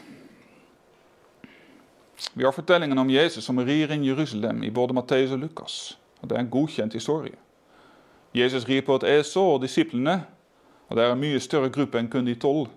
Vi 2.35 2.45
har 2.45 2.53
fortellingen 2.53 2.99
om 2.99 3.11
Jesus 3.11 3.45
som 3.45 3.59
rir 3.59 3.93
inn 3.93 4.05
Jerusalem 4.05 4.63
i 4.65 4.71
både 4.71 4.95
Matteus 4.97 5.33
og 5.33 5.39
Lukas. 5.39 5.97
Og 6.23 6.31
Det 6.31 6.37
er 6.37 6.41
en 6.41 6.51
godkjent 6.51 6.93
historie. 6.93 7.35
Jesus 8.35 8.69
rir 8.69 8.81
på 8.81 8.97
et 8.97 9.05
esel, 9.19 9.43
og 9.43 9.63
disiplene 9.63 10.25
og 10.89 10.97
det 10.97 11.05
er 11.05 11.13
en 11.13 11.21
mye 11.21 11.43
større 11.43 11.71
gruppe 11.73 11.99
enn 11.99 12.11
kun 12.11 12.27
de 12.29 12.35
tolv. 12.39 12.71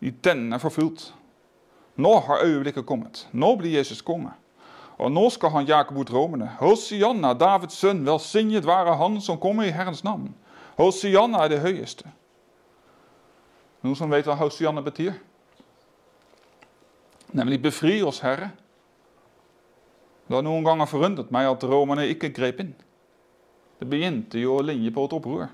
Den 0.00 0.52
er 0.52 0.62
forfulgt. 0.62 1.10
Nå 1.96 2.12
har 2.26 2.44
øyeblikket 2.44 2.86
kommet. 2.86 3.26
Nå 3.32 3.56
blir 3.56 3.78
Jesus 3.78 4.02
konge. 4.02 4.30
Og 4.98 5.10
nå 5.12 5.28
skal 5.30 5.50
han 5.50 5.66
jage 5.66 5.94
bort 5.94 6.12
romerne. 6.12 6.50
Hosianna, 6.60 7.34
Davids 7.34 7.76
sønn, 7.80 8.04
velsignet 8.06 8.66
være 8.66 8.96
han 8.96 9.20
som 9.20 9.40
kommer 9.40 9.66
i 9.66 9.74
Herrens 9.74 10.04
navn. 10.04 10.34
Hosianna 10.78 11.42
er 11.44 11.52
det 11.52 11.60
høyeste. 11.64 12.08
Noen 13.82 13.96
som 13.96 14.12
vet 14.12 14.28
hva 14.28 14.36
Hosianna 14.38 14.84
betyr? 14.84 15.16
Nemlig 17.36 17.60
befri 17.62 17.98
oss, 18.04 18.22
Herre. 18.24 18.52
Det 20.28 20.34
har 20.34 20.44
noen 20.44 20.64
ganger 20.64 20.88
forundret 20.90 21.32
meg 21.34 21.48
at 21.48 21.64
romerne 21.64 22.06
ikke 22.08 22.32
grep 22.34 22.60
inn. 22.62 22.74
Det 23.80 23.88
begynte 23.88 24.40
jo 24.40 24.56
å 24.56 24.64
ligne 24.64 24.92
på 24.94 25.04
et 25.04 25.16
opprør. 25.16 25.50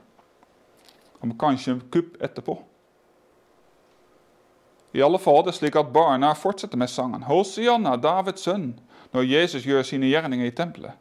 Om 1.22 1.34
kanskje 1.38 1.76
en 1.76 1.82
kupp 1.94 2.18
etterpå. 2.22 2.56
I 4.92 5.02
alle 5.02 5.18
fall 5.22 5.40
det 5.46 5.54
slik 5.56 5.76
at 5.80 5.92
barna 5.92 6.34
fortsetter 6.36 6.78
med 6.78 6.90
sangen 6.92 7.24
Hosianna, 7.24 7.96
Davids 7.96 8.44
sønn, 8.44 8.74
når 9.12 9.28
Jesus 9.28 9.66
gjør 9.66 9.86
sine 9.88 10.10
gjerninger 10.10 10.48
i 10.50 10.54
tempelet. 10.54 10.98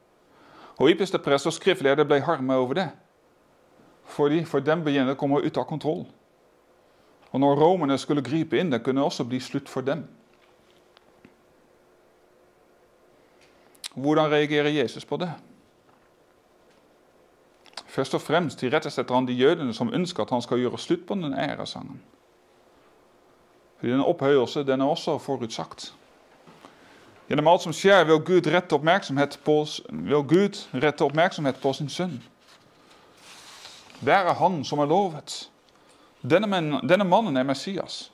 Og 0.80 0.94
ypperste 0.94 1.20
prest 1.22 1.50
og 1.50 1.56
skriftleder 1.56 2.08
ble 2.08 2.22
harme 2.24 2.56
over 2.58 2.80
det, 2.80 2.88
fordi 4.12 4.42
for 4.48 4.64
dem 4.64 4.82
begynner 4.86 5.16
å 5.16 5.20
komme 5.20 5.42
ut 5.44 5.60
av 5.60 5.68
kontroll. 5.70 6.06
Og 7.32 7.40
når 7.40 7.60
romerne 7.60 7.98
skulle 8.00 8.24
gripe 8.24 8.58
inn, 8.60 8.72
det 8.72 8.82
kunne 8.84 9.04
også 9.04 9.28
bli 9.28 9.40
slutt 9.44 9.70
for 9.72 9.86
dem. 9.88 10.04
Hvordan 13.96 14.32
reagerer 14.32 14.72
Jesus 14.72 15.06
på 15.06 15.20
det? 15.20 15.30
Først 17.92 18.14
og 18.16 18.22
fremst 18.24 18.62
irettesetter 18.64 19.16
han 19.16 19.28
de 19.28 19.36
jødene 19.36 19.74
som 19.76 19.92
ønsker 19.94 20.24
at 20.24 20.30
han 20.32 20.42
skal 20.42 20.62
gjøre 20.62 20.80
slutt 20.80 21.04
på 21.08 21.16
den 21.20 21.34
æresangen. 21.34 22.00
Den 23.82 24.00
opphøyelse 24.00 24.64
den 24.64 24.82
er 24.82 24.86
også 24.86 25.18
forutsagt. 25.18 25.94
Gjennom 27.28 27.48
alt 27.48 27.66
som 27.66 27.74
skjer, 27.76 28.04
vil 28.08 28.22
Gud 28.24 28.48
rette 28.48 28.76
oppmerksomhet 28.76 29.40
på, 29.44 29.66
Gud 30.30 30.62
rette 30.74 31.04
oppmerksomhet 31.04 31.60
på 31.64 31.74
sin 31.74 31.90
sønn. 31.90 32.18
Det 34.02 34.14
er 34.14 34.34
han 34.40 34.64
som 34.66 34.80
er 34.80 34.90
lovet. 34.90 35.50
Denne, 36.22 36.48
men, 36.48 36.74
denne 36.88 37.08
mannen 37.08 37.38
er 37.38 37.48
Messias. 37.48 38.12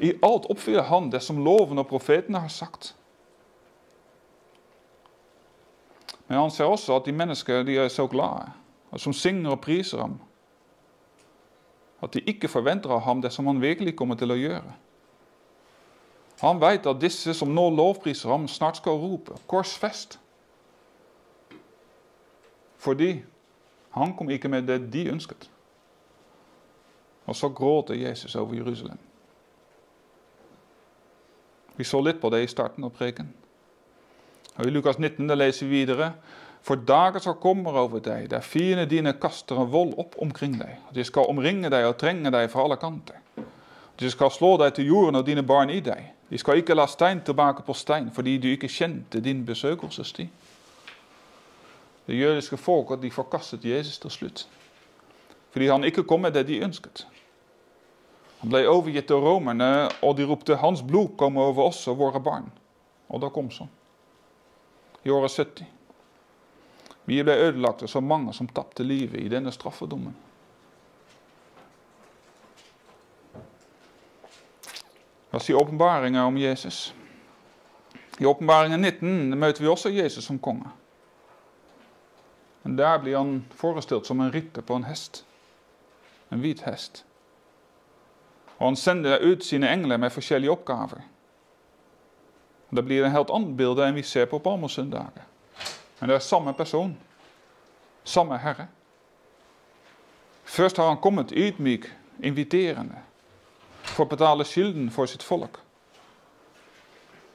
I 0.00 0.12
alt 0.22 0.50
oppfyller 0.50 0.88
han 0.90 1.10
det 1.10 1.22
som 1.24 1.40
loven 1.44 1.80
og 1.80 1.88
profetene 1.88 2.42
har 2.44 2.52
sagt. 2.52 2.94
Men 6.30 6.38
han 6.38 6.50
ser 6.54 6.70
også 6.70 6.94
at 6.94 7.06
de 7.08 7.12
mennesker 7.12 7.64
de 7.66 7.74
er 7.82 7.88
så 7.90 8.06
glade, 8.06 8.52
og 8.90 9.00
som 9.00 9.12
synger 9.12 9.50
og 9.50 9.60
priser 9.60 9.98
ham, 9.98 10.20
at 12.02 12.14
de 12.14 12.20
ikke 12.20 12.48
forventer 12.48 12.90
av 12.94 13.00
ham 13.02 13.22
det 13.22 13.32
som 13.34 13.46
han 13.50 13.58
virkelig 13.60 13.96
kommer 13.98 14.14
til 14.14 14.30
å 14.30 14.36
gjøre. 14.38 14.76
Han 16.40 16.62
vet 16.62 16.86
at 16.86 17.00
disse 17.02 17.34
som 17.34 17.50
nå 17.50 17.66
lovpriser 17.74 18.30
ham, 18.30 18.46
snart 18.48 18.78
skal 18.78 19.02
rope 19.02 19.34
'korsfest'. 19.50 20.18
Fordi 22.78 23.22
han 23.90 24.16
kom 24.16 24.30
ikke 24.30 24.48
med 24.48 24.62
det 24.62 24.92
de 24.92 25.10
ønsket. 25.10 25.50
Og 27.26 27.36
så 27.36 27.48
gråter 27.48 27.94
Jesus 27.94 28.36
over 28.36 28.54
Jerusalem. 28.54 28.98
Vi 31.76 31.84
så 31.84 32.00
litt 32.00 32.20
på 32.20 32.30
det 32.30 32.44
i 32.44 32.46
starten 32.46 32.84
av 32.84 32.90
preken. 32.90 33.34
Og 34.60 34.66
I 34.66 34.70
Lukas 34.70 34.98
19 34.98 35.28
da 35.28 35.34
leser 35.38 35.66
vi 35.66 35.80
videre 35.80 36.12
For 36.62 36.76
dager 36.76 37.22
som 37.24 37.38
kommer 37.40 37.72
over 37.80 38.02
deg, 38.04 38.26
der 38.30 38.44
fiendene 38.44 38.84
dine 38.84 39.14
kaster 39.16 39.56
en 39.56 39.70
vold 39.72 39.94
opp 39.96 40.18
omkring 40.20 40.58
deg. 40.60 40.76
De 40.92 41.04
skal 41.04 41.30
omringe 41.32 41.70
deg 41.72 41.86
og 41.88 41.96
trenge 41.96 42.28
deg 42.34 42.50
fra 42.52 42.66
alle 42.66 42.76
kanter. 42.76 43.16
De 43.96 44.10
skal 44.12 44.28
slå 44.32 44.58
deg 44.60 44.74
til 44.76 44.90
jorden 44.92 45.16
og 45.16 45.24
dine 45.24 45.42
barn 45.42 45.72
i 45.72 45.80
deg. 45.80 46.10
De 46.28 46.38
skal 46.38 46.60
ikke 46.60 46.76
la 46.76 46.84
stein 46.86 47.24
tilbake 47.24 47.64
på 47.64 47.72
stein, 47.72 48.10
fordi 48.12 48.36
du 48.36 48.50
ikke 48.50 48.68
kjente 48.68 49.24
din 49.24 49.40
besøkelsestid. 49.48 50.28
Det 52.06 52.20
jødiske 52.20 52.60
folket 52.60 53.00
de 53.00 53.10
forkastet 53.10 53.64
Jesus 53.64 53.98
til 53.98 54.10
slutt, 54.10 54.46
fordi 55.52 55.72
han 55.72 55.84
ikke 55.84 56.04
kom 56.04 56.20
med 56.20 56.36
det 56.36 56.46
de 56.48 56.60
ønsket. 56.64 57.06
Han 58.40 58.52
ble 58.52 58.66
overgitt 58.68 59.08
til 59.08 59.24
romerne, 59.24 59.88
og 60.02 60.16
de 60.16 60.28
ropte 60.28 60.56
'Hans 60.56 60.82
blod 60.82 61.16
kommer 61.16 61.42
over 61.42 61.62
oss 61.62 61.88
og 61.88 61.98
våre 61.98 62.20
barn'. 62.20 62.50
Og 63.08 63.20
da 63.20 63.28
kom 63.28 63.50
sånn. 63.50 63.68
I 65.02 65.10
året 65.10 65.30
70. 65.30 65.66
Vi 67.04 67.22
ble 67.22 67.34
ødelagt, 67.34 67.82
og 67.82 67.88
så 67.88 68.00
mange 68.00 68.34
som 68.36 68.48
tapte 68.48 68.84
livet 68.84 69.20
i 69.20 69.30
denne 69.32 69.52
straffedommen. 69.52 70.16
Hva 75.30 75.38
sier 75.38 75.60
åpenbaringa 75.60 76.24
om 76.26 76.38
Jesus? 76.38 76.90
I 78.18 78.26
åpenbaringen 78.26 78.82
19 78.82 79.38
møter 79.38 79.62
vi 79.62 79.70
også 79.70 79.92
Jesus 79.94 80.26
som 80.26 80.38
konge. 80.42 80.68
Men 82.62 82.76
der 82.76 82.98
blir 83.00 83.16
han 83.16 83.44
forestilt 83.56 84.06
som 84.06 84.20
en 84.20 84.32
rytter 84.34 84.62
på 84.66 84.76
en 84.76 84.84
hest. 84.84 85.22
En 86.30 86.42
hvit 86.42 86.60
hest. 86.66 87.04
Og 88.58 88.66
han 88.66 88.76
sender 88.76 89.22
ut 89.24 89.44
sine 89.44 89.70
engler 89.72 89.96
med 89.96 90.12
forskjellige 90.12 90.52
oppgaver. 90.52 91.00
Det 92.70 92.82
blir 92.82 93.04
en 93.04 93.14
helt 93.14 93.30
annet 93.30 93.56
bilde 93.58 93.86
enn 93.86 93.96
vi 93.98 94.02
ser 94.06 94.28
på 94.30 94.38
palmesøndager. 94.38 95.26
Men 96.00 96.08
det 96.08 96.16
er 96.16 96.24
samme 96.24 96.54
person. 96.54 96.92
Samme 98.04 98.38
Herre. 98.38 98.68
Først 100.44 100.76
har 100.76 100.88
han 100.88 101.02
kommet 101.02 101.32
ydmyk, 101.32 101.86
inviterende, 102.22 103.02
for 103.82 104.04
å 104.04 104.10
betale 104.10 104.44
skylden 104.44 104.90
for 104.90 105.06
sitt 105.06 105.22
folk. 105.22 105.60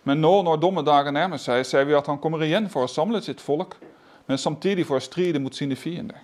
Men 0.04 0.22
nå 0.22 0.32
når 0.46 0.60
dommedagen 0.62 1.16
nærmer 1.18 1.42
seg, 1.42 1.64
ser 1.66 1.86
vi 1.88 1.96
at 1.98 2.08
han 2.08 2.20
kommer 2.22 2.44
igjen 2.46 2.68
for 2.70 2.86
å 2.86 2.92
samle 2.92 3.22
sitt 3.26 3.42
folk, 3.42 3.78
men 4.28 4.38
samtidig 4.42 4.86
for 4.86 5.00
å 5.00 5.04
stride 5.04 5.40
mot 5.42 5.56
sine 5.56 5.76
fiender. 5.76 6.20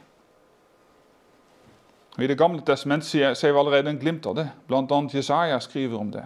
I 2.19 2.27
Det 2.27 2.37
gamle 2.37 2.61
testament 2.61 3.05
ser 3.05 3.51
vi 3.51 3.57
allerede 3.57 3.89
en 3.89 3.99
glimt 3.99 4.25
av 4.25 4.35
det. 4.35 4.49
Annet 4.69 5.13
Jesaja 5.13 5.59
om 5.97 6.11
det. 6.11 6.25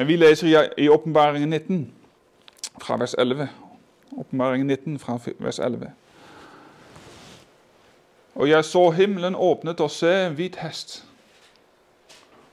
Men 0.00 0.06
vi 0.06 0.16
leser 0.16 0.80
i 0.80 0.88
Åpenbaringen 0.88 1.50
19, 1.50 1.92
fra 2.80 2.96
vers 2.96 3.14
11. 3.18 3.48
Åpenbaringen 4.10 4.66
19, 4.66 4.98
fra 4.98 5.18
vers 5.38 5.58
11. 5.58 5.90
Og 8.34 8.48
jeg 8.48 8.64
så 8.64 8.90
himmelen 8.90 9.36
åpnet 9.36 9.80
og 9.80 9.90
se 9.90 10.14
en 10.22 10.38
hvit 10.38 10.56
hest. 10.56 11.04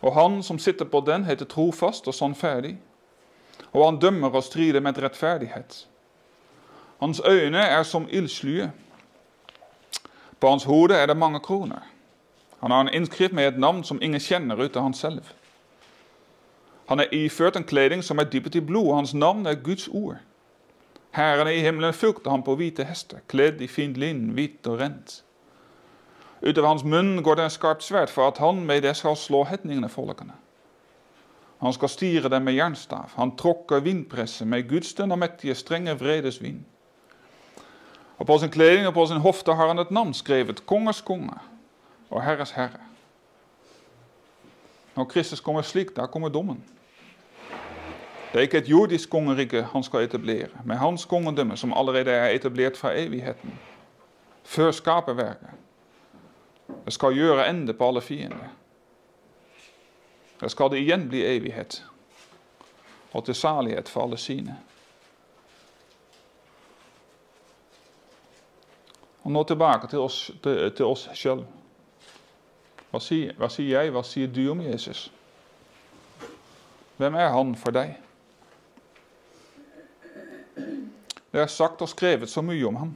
Og 0.01 0.11
han 0.13 0.43
som 0.43 0.59
sitter 0.59 0.85
på 0.91 0.99
den, 1.07 1.23
heter 1.23 1.47
trofast 1.47 2.11
og 2.11 2.13
sannferdig. 2.19 2.75
Og 3.71 3.85
han 3.85 3.99
dømmer 3.99 4.35
og 4.35 4.43
strider 4.43 4.83
med 4.83 4.99
rettferdighet. 4.99 5.87
Hans 6.99 7.21
øyne 7.25 7.63
er 7.63 7.83
som 7.83 8.11
ildslye. 8.11 8.71
På 10.39 10.49
hans 10.49 10.63
hode 10.63 10.99
er 10.99 11.05
det 11.05 11.17
mange 11.17 11.39
kroner. 11.39 11.79
Han 12.59 12.71
har 12.71 12.81
en 12.81 12.93
innskrift 12.93 13.33
med 13.33 13.47
et 13.47 13.59
navn 13.59 13.83
som 13.83 14.01
ingen 14.01 14.19
kjenner 14.19 14.59
uten 14.59 14.83
han 14.83 14.93
selv. 14.93 15.23
Han 16.87 16.99
er 16.99 17.11
iført 17.11 17.55
en 17.55 17.67
kleding 17.67 18.03
som 18.03 18.19
er 18.19 18.29
dyppet 18.31 18.55
i 18.55 18.63
blod, 18.63 18.91
og 18.91 18.95
hans 18.95 19.13
navn 19.13 19.45
er 19.45 19.59
Guds 19.59 19.87
ord. 19.87 20.17
Herrene 21.11 21.55
i 21.55 21.61
himmelen 21.61 21.93
fulgte 21.93 22.29
ham 22.29 22.43
på 22.43 22.55
hvite 22.55 22.85
hester, 22.87 23.19
kledd 23.27 23.61
i 23.61 23.67
fint 23.67 23.97
linn, 23.97 24.29
hvitt 24.37 24.67
og 24.67 24.79
rent. 24.79 25.21
Utover 26.41 26.67
hans 26.69 26.85
munn 26.85 27.23
går 27.25 27.39
det 27.39 27.47
en 27.47 27.53
skarpt 27.55 27.83
sverd 27.83 28.11
for 28.13 28.29
at 28.29 28.37
han 28.37 28.61
med 28.65 28.85
det 28.85 28.93
skal 28.99 29.17
slå 29.17 29.41
hetningene 29.49 29.89
folkene. 29.89 30.35
Han 31.59 31.73
skal 31.73 31.89
styre 31.89 32.29
dem 32.29 32.45
med 32.45 32.53
jernstav. 32.53 33.09
Han 33.17 33.33
tråkker 33.35 33.81
vindpresset 33.81 34.47
med 34.47 34.69
Guds 34.69 34.93
den 34.93 35.11
og 35.11 35.19
mektige, 35.19 35.55
strenge 35.55 35.97
vredesvin. 35.97 36.65
Og 38.17 38.25
på 38.25 38.37
sin 38.37 38.53
kleding 38.53 38.87
og 38.87 38.93
på 38.93 39.05
sin 39.05 39.21
hofte 39.21 39.53
har 39.53 39.67
han 39.67 39.79
et 39.79 39.91
navn 39.91 40.13
skrevet, 40.13 40.65
Kongers 40.65 41.01
konge 41.01 41.33
og 42.09 42.23
Herres 42.23 42.51
herre. 42.51 42.85
Når 44.95 45.05
Kristus 45.05 45.41
kommer 45.41 45.61
slik, 45.61 45.95
da 45.95 46.05
kommer 46.05 46.29
dommen. 46.29 46.63
Det 48.31 48.39
er 48.39 48.41
ikke 48.41 48.57
et 48.57 48.69
jordisk 48.69 49.09
kongerike 49.09 49.61
han 49.71 49.83
skal 49.83 50.03
etablere, 50.03 50.49
men 50.65 50.77
hans 50.77 51.05
kongedømme, 51.05 51.57
som 51.57 51.73
allerede 51.73 52.11
er 52.11 52.29
etablert 52.29 52.77
fra 52.77 52.91
evigheten, 52.99 53.59
før 54.43 54.71
skaperverket. 54.71 55.49
Det 56.85 56.93
skal 56.93 57.15
gjøre 57.15 57.49
ende 57.49 57.73
på 57.73 57.87
alle 57.87 58.01
fiender. 58.01 58.49
Der 60.39 60.47
skal 60.47 60.69
det 60.69 60.77
igjen 60.77 61.07
bli 61.09 61.25
evighet, 61.25 61.85
og 63.13 63.25
til 63.25 63.35
salighet 63.35 63.89
for 63.89 64.03
alle 64.03 64.17
sine. 64.17 64.57
Og 69.23 69.31
nå 69.31 69.43
tilbake 69.43 69.87
til 69.87 69.99
oss, 69.99 70.31
til, 70.43 70.71
til 70.71 70.85
oss 70.85 71.09
sjøl. 71.13 71.45
Hva, 72.91 72.99
hva 73.37 73.49
sier 73.51 73.71
jeg, 73.73 73.91
hva 73.91 74.03
sier 74.03 74.27
du 74.31 74.45
om 74.51 74.61
Jesus? 74.63 75.11
Hvem 76.97 77.15
er 77.15 77.33
han 77.33 77.55
for 77.55 77.75
deg? 77.75 77.97
Det 81.37 81.43
er 81.43 81.51
sagt 81.53 81.81
og 81.85 81.89
skrevet 81.91 82.31
så 82.33 82.41
mye 82.41 82.65
om 82.65 82.75
ham. 82.75 82.93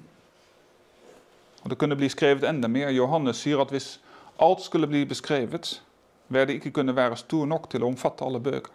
Og 1.62 1.70
det 1.70 1.76
kunne 1.78 1.94
bli 1.96 2.08
skrevet 2.10 2.48
enda 2.50 2.66
mer. 2.68 2.90
Johannes 2.90 3.38
sier 3.38 3.60
at 3.62 3.70
hvis 3.70 4.00
alt 4.42 4.64
skulle 4.66 4.88
bli 4.90 5.04
beskrevet, 5.06 5.76
vil 6.28 6.48
det 6.48 6.56
ikke 6.58 6.72
kunne 6.80 6.96
være 6.98 7.20
stor 7.22 7.46
nok 7.46 7.68
til 7.70 7.86
å 7.86 7.92
omfatte 7.92 8.26
alle 8.26 8.42
bøker. 8.42 8.74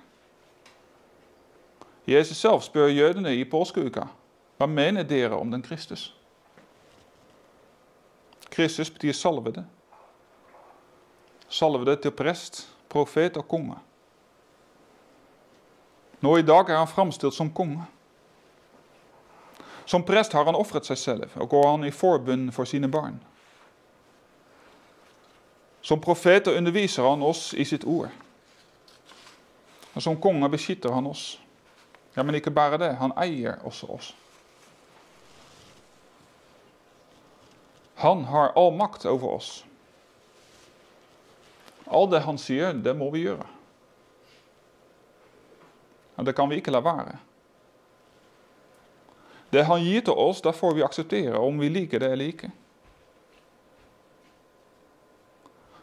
Jesus 2.06 2.38
selv 2.38 2.62
spør 2.62 2.92
jødene 2.94 3.32
i 3.34 3.42
påskeuka 3.42 4.06
hva 4.56 4.68
mener 4.70 5.02
dere 5.02 5.34
om 5.34 5.50
den 5.50 5.66
Kristus? 5.66 6.12
Kristus 8.54 8.90
betyr 8.90 9.18
salvede. 9.18 9.66
Salvede 11.48 11.98
til 12.06 12.14
prest, 12.14 12.68
profet 12.88 13.34
og 13.36 13.48
konge. 13.50 13.82
Nå 16.22 16.38
i 16.38 16.46
dag 16.46 16.70
er 16.70 16.78
han 16.78 16.94
framstilt 16.94 17.34
som 17.34 17.50
konge. 17.50 17.82
Som 19.86 20.02
prest 20.02 20.32
har 20.32 20.44
han 20.44 20.58
ofret 20.58 20.86
seg 20.88 20.98
selv 20.98 21.38
og 21.38 21.48
går 21.54 21.68
han 21.70 21.86
i 21.86 21.94
forbund 21.94 22.50
for 22.52 22.66
sine 22.66 22.90
barn. 22.90 23.20
Som 25.80 26.02
profet 26.02 26.50
underviser 26.50 27.06
han 27.06 27.22
oss 27.22 27.52
i 27.54 27.64
sitt 27.64 27.84
ord. 27.86 28.10
Og 29.94 30.02
som 30.02 30.18
konge 30.18 30.48
beskytter 30.50 30.90
han 30.90 31.06
oss. 31.06 31.36
Ja, 32.16 32.22
Men 32.22 32.34
ikke 32.34 32.50
bare 32.50 32.78
det, 32.78 32.96
han 32.98 33.12
eier 33.16 33.60
også 33.64 33.86
oss. 33.86 34.14
Han 38.02 38.24
har 38.24 38.52
all 38.56 38.74
makt 38.76 39.06
over 39.06 39.36
oss. 39.38 39.64
All 41.86 42.10
det 42.10 42.24
han 42.26 42.38
sier, 42.38 42.72
det 42.72 42.96
må. 42.96 43.12
Og 46.16 46.24
det 46.24 46.34
kan 46.34 46.50
vi 46.50 46.56
ikke. 46.58 46.82
Det 49.56 49.64
han 49.64 49.80
gir 49.80 50.02
til 50.04 50.12
oss, 50.12 50.42
det 50.44 50.52
får 50.52 50.74
vi 50.76 50.82
akseptere, 50.84 51.38
om 51.40 51.60
vi 51.60 51.70
liker 51.72 52.02
det 52.02 52.10
eller 52.12 52.28
ikke. 52.28 52.50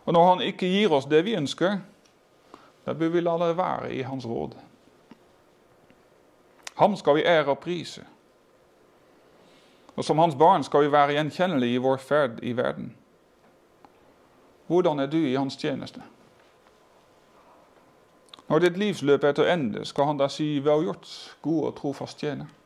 Og 0.05 0.13
når 0.13 0.27
han 0.27 0.43
ikke 0.45 0.69
gir 0.69 0.93
oss 0.93 1.09
det 1.09 1.23
vi 1.25 1.33
ønsker, 1.33 1.79
da 2.85 2.93
bør 2.93 3.09
vi 3.15 3.23
la 3.23 3.33
det 3.41 3.57
være 3.57 3.89
i 3.95 4.03
hans 4.05 4.27
råd. 4.29 4.53
Ham 6.77 6.95
skal 7.01 7.15
vi 7.15 7.25
ære 7.25 7.49
og 7.55 7.59
prise. 7.65 8.05
Og 9.95 10.05
som 10.05 10.19
hans 10.19 10.35
barn 10.35 10.63
skal 10.63 10.85
vi 10.85 10.91
være 10.91 11.17
gjenkjennelige 11.17 11.73
i 11.73 11.81
vår 11.81 11.97
ferd 11.97 12.39
i 12.43 12.53
verden. 12.57 12.95
Hvordan 14.67 14.99
er 14.99 15.09
du 15.09 15.17
i 15.17 15.35
hans 15.35 15.57
tjeneste? 15.57 16.01
Når 18.49 18.59
ditt 18.59 18.77
livsløp 18.77 19.23
er 19.23 19.31
til 19.31 19.49
ende, 19.49 19.85
skal 19.85 20.05
han 20.05 20.17
da 20.17 20.27
si 20.27 20.59
'vel 20.59 20.83
gjort, 20.83 21.37
god 21.41 21.63
og 21.65 21.75
trofast 21.75 22.23
tjener'? 22.23 22.62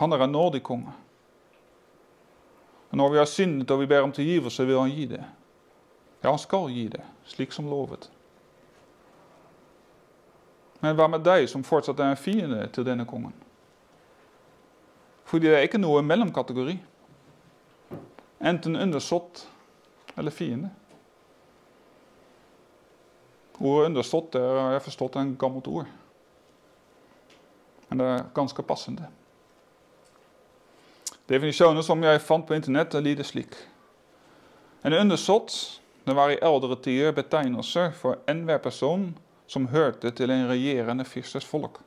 Han 0.00 0.12
er 0.12 0.24
en 0.24 0.32
nådig 0.32 0.62
konge. 0.64 0.92
Og 2.90 2.96
når 2.96 3.10
vi 3.12 3.18
har 3.20 3.28
syndet 3.28 3.70
og 3.70 3.82
vi 3.82 3.86
ber 3.86 4.02
om 4.02 4.12
tilgivelse, 4.12 4.66
vil 4.66 4.80
han 4.80 4.90
gi 4.90 5.04
det. 5.12 5.20
Ja, 6.22 6.30
han 6.30 6.40
skal 6.40 6.70
gi 6.72 6.88
det, 6.88 7.02
slik 7.28 7.52
som 7.52 7.68
lovet. 7.70 8.08
Men 10.80 10.96
hva 10.96 11.06
med 11.12 11.24
deg 11.24 11.44
som 11.52 11.64
fortsatt 11.64 12.00
er 12.00 12.14
en 12.14 12.20
fiende 12.20 12.64
til 12.72 12.86
denne 12.88 13.04
kongen? 13.08 13.36
Fordi 15.28 15.46
det 15.46 15.58
er 15.58 15.68
ikke 15.68 15.78
noe 15.78 16.00
mellomkategori. 16.02 16.78
Enten 18.40 18.80
undersått 18.80 19.44
eller 20.16 20.32
fiende. 20.34 20.72
Ordet 23.60 23.92
understått 23.92 24.34
er, 24.40 24.60
jeg 24.74 24.84
forstått, 24.88 25.16
er 25.16 25.28
en 25.28 25.36
gammelt 25.38 25.68
ord. 25.68 25.88
Men 27.90 28.00
det 28.00 28.06
er 28.08 28.28
ganske 28.34 28.64
passende. 28.64 29.10
Definisjonen 31.30 31.84
som 31.86 32.02
jeg 32.02 32.20
fant 32.26 32.46
på 32.46 32.56
internett, 32.56 32.94
lyder 32.98 33.24
slik. 33.24 33.54
En 34.82 34.96
undersått 34.96 35.80
det 36.04 36.16
var 36.16 36.32
i 36.32 36.40
eldre 36.42 36.74
tider 36.82 37.12
betegnelse 37.12 37.92
for 37.94 38.18
enhver 38.28 38.58
person 38.58 39.12
som 39.46 39.68
hørte 39.70 40.10
til 40.10 40.30
en 40.30 40.48
regjerende 40.48 41.04
fyrstes 41.04 41.44
folk. 41.44 41.78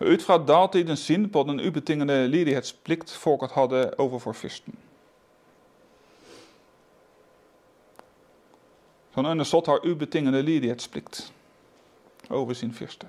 Ut 0.00 0.22
fra 0.22 0.38
datidens 0.38 1.04
syn 1.04 1.28
på 1.30 1.42
den 1.42 1.60
ubetingede 1.60 2.28
lydighetsplikt 2.28 3.10
folket 3.10 3.52
hadde 3.52 3.84
overfor 3.98 4.32
fyrsten. 4.32 4.78
Zo'n 9.12 9.28
undersått 9.28 9.68
har 9.68 9.84
ubetingede 9.84 10.42
lydighetsplikt 10.42 11.32
over 12.30 12.54
sin 12.54 12.72
fyrste. 12.72 13.06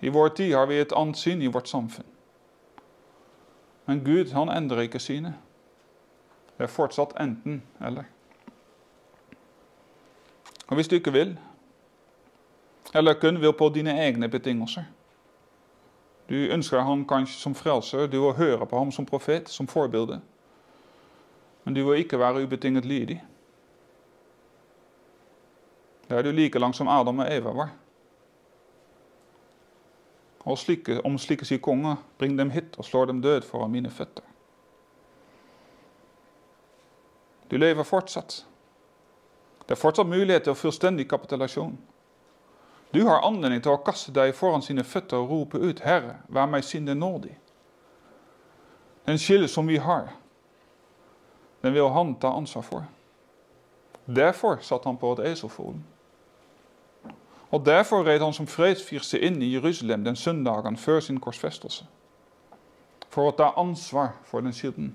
I 0.00 0.08
vår 0.08 0.28
tid 0.28 0.54
har 0.54 0.66
vi 0.66 0.80
et 0.80 0.92
annet 0.92 1.16
syn 1.16 1.42
i 1.42 1.48
vårt. 1.48 1.72
Men 3.90 4.04
Gud 4.04 4.30
han 4.32 4.48
endrer 4.54 4.84
ikke 4.86 5.00
synet. 5.02 5.34
Det 6.54 6.62
er 6.62 6.70
fortsatt 6.70 7.16
enten 7.18 7.62
eller. 7.82 8.04
Og 10.68 10.78
hvis 10.78 10.88
du 10.88 10.94
ikke 10.94 11.12
vil, 11.12 11.32
eller 12.94 13.18
kun 13.18 13.40
vil 13.42 13.52
på 13.52 13.68
dine 13.74 13.96
egne 13.98 14.28
betingelser 14.28 14.84
Du 16.30 16.34
ønsker 16.34 16.80
ham 16.80 17.02
kanskje 17.08 17.40
som 17.40 17.54
frelser, 17.54 18.06
du 18.06 18.20
vil 18.22 18.32
høre 18.32 18.66
på 18.66 18.78
ham 18.78 18.92
som 18.92 19.06
profet, 19.06 19.48
som 19.48 19.66
forbilde. 19.66 20.20
Men 21.64 21.74
du 21.74 21.82
vil 21.88 21.98
ikke 21.98 22.18
være 22.18 22.44
ubetinget 22.44 22.84
lydig. 22.84 23.24
Da 26.10 26.14
er 26.14 26.22
du 26.22 26.30
like 26.30 26.58
langt 26.58 26.76
som 26.76 26.88
Adam 26.88 27.18
og 27.18 27.36
Eva 27.36 27.50
var. 27.50 27.74
Og 30.44 30.58
slike, 30.58 31.00
om 31.04 31.18
slike 31.18 31.44
sier 31.44 31.60
konger, 31.60 31.96
bring 32.18 32.38
dem 32.38 32.50
hit 32.50 32.78
og 32.78 32.84
slår 32.84 33.10
dem 33.10 33.20
død 33.22 33.44
foran 33.44 33.70
mine 33.70 33.90
føtter. 33.90 34.24
Du 37.50 37.56
lever 37.56 37.82
fortsatt. 37.82 38.46
Det 39.66 39.76
er 39.76 39.80
fortsatt 39.80 40.06
mulighet 40.06 40.42
til 40.46 40.54
fullstendig 40.54 41.08
kapitulasjon. 41.10 41.78
Du 42.94 43.04
har 43.06 43.22
anledning 43.26 43.62
til 43.62 43.74
å 43.74 43.82
kaste 43.86 44.12
deg 44.14 44.32
foran 44.34 44.62
sine 44.62 44.84
føtter 44.84 45.16
og 45.16 45.30
rope 45.30 45.58
ut, 45.58 45.80
'Herre, 45.80 46.16
vær 46.28 46.46
meg 46.46 46.64
syndig 46.64 46.94
nådig'. 46.94 47.36
Den 49.06 49.18
skyld 49.18 49.48
som 49.48 49.68
vi 49.68 49.76
har, 49.76 50.12
den 51.62 51.74
vil 51.74 51.88
han 51.88 52.14
ta 52.14 52.32
ansvar 52.32 52.62
for. 52.62 52.84
Derfor 54.06 54.58
satt 54.60 54.84
han 54.84 54.96
på 54.96 55.12
et 55.12 55.32
eselfolen. 55.32 55.84
Og 57.50 57.66
derfor 57.66 58.06
red 58.06 58.22
han 58.22 58.32
som 58.32 58.46
fredsfyrste 58.46 59.18
inn 59.20 59.42
i 59.42 59.52
Jerusalem 59.54 60.04
den 60.04 60.16
søndagen 60.16 60.76
før 60.76 61.00
sin 61.00 61.20
korsfestelse. 61.20 61.84
For 63.10 63.26
å 63.26 63.34
ta 63.34 63.52
ansvar 63.58 64.14
for 64.24 64.40
den 64.40 64.54
skylden 64.54 64.94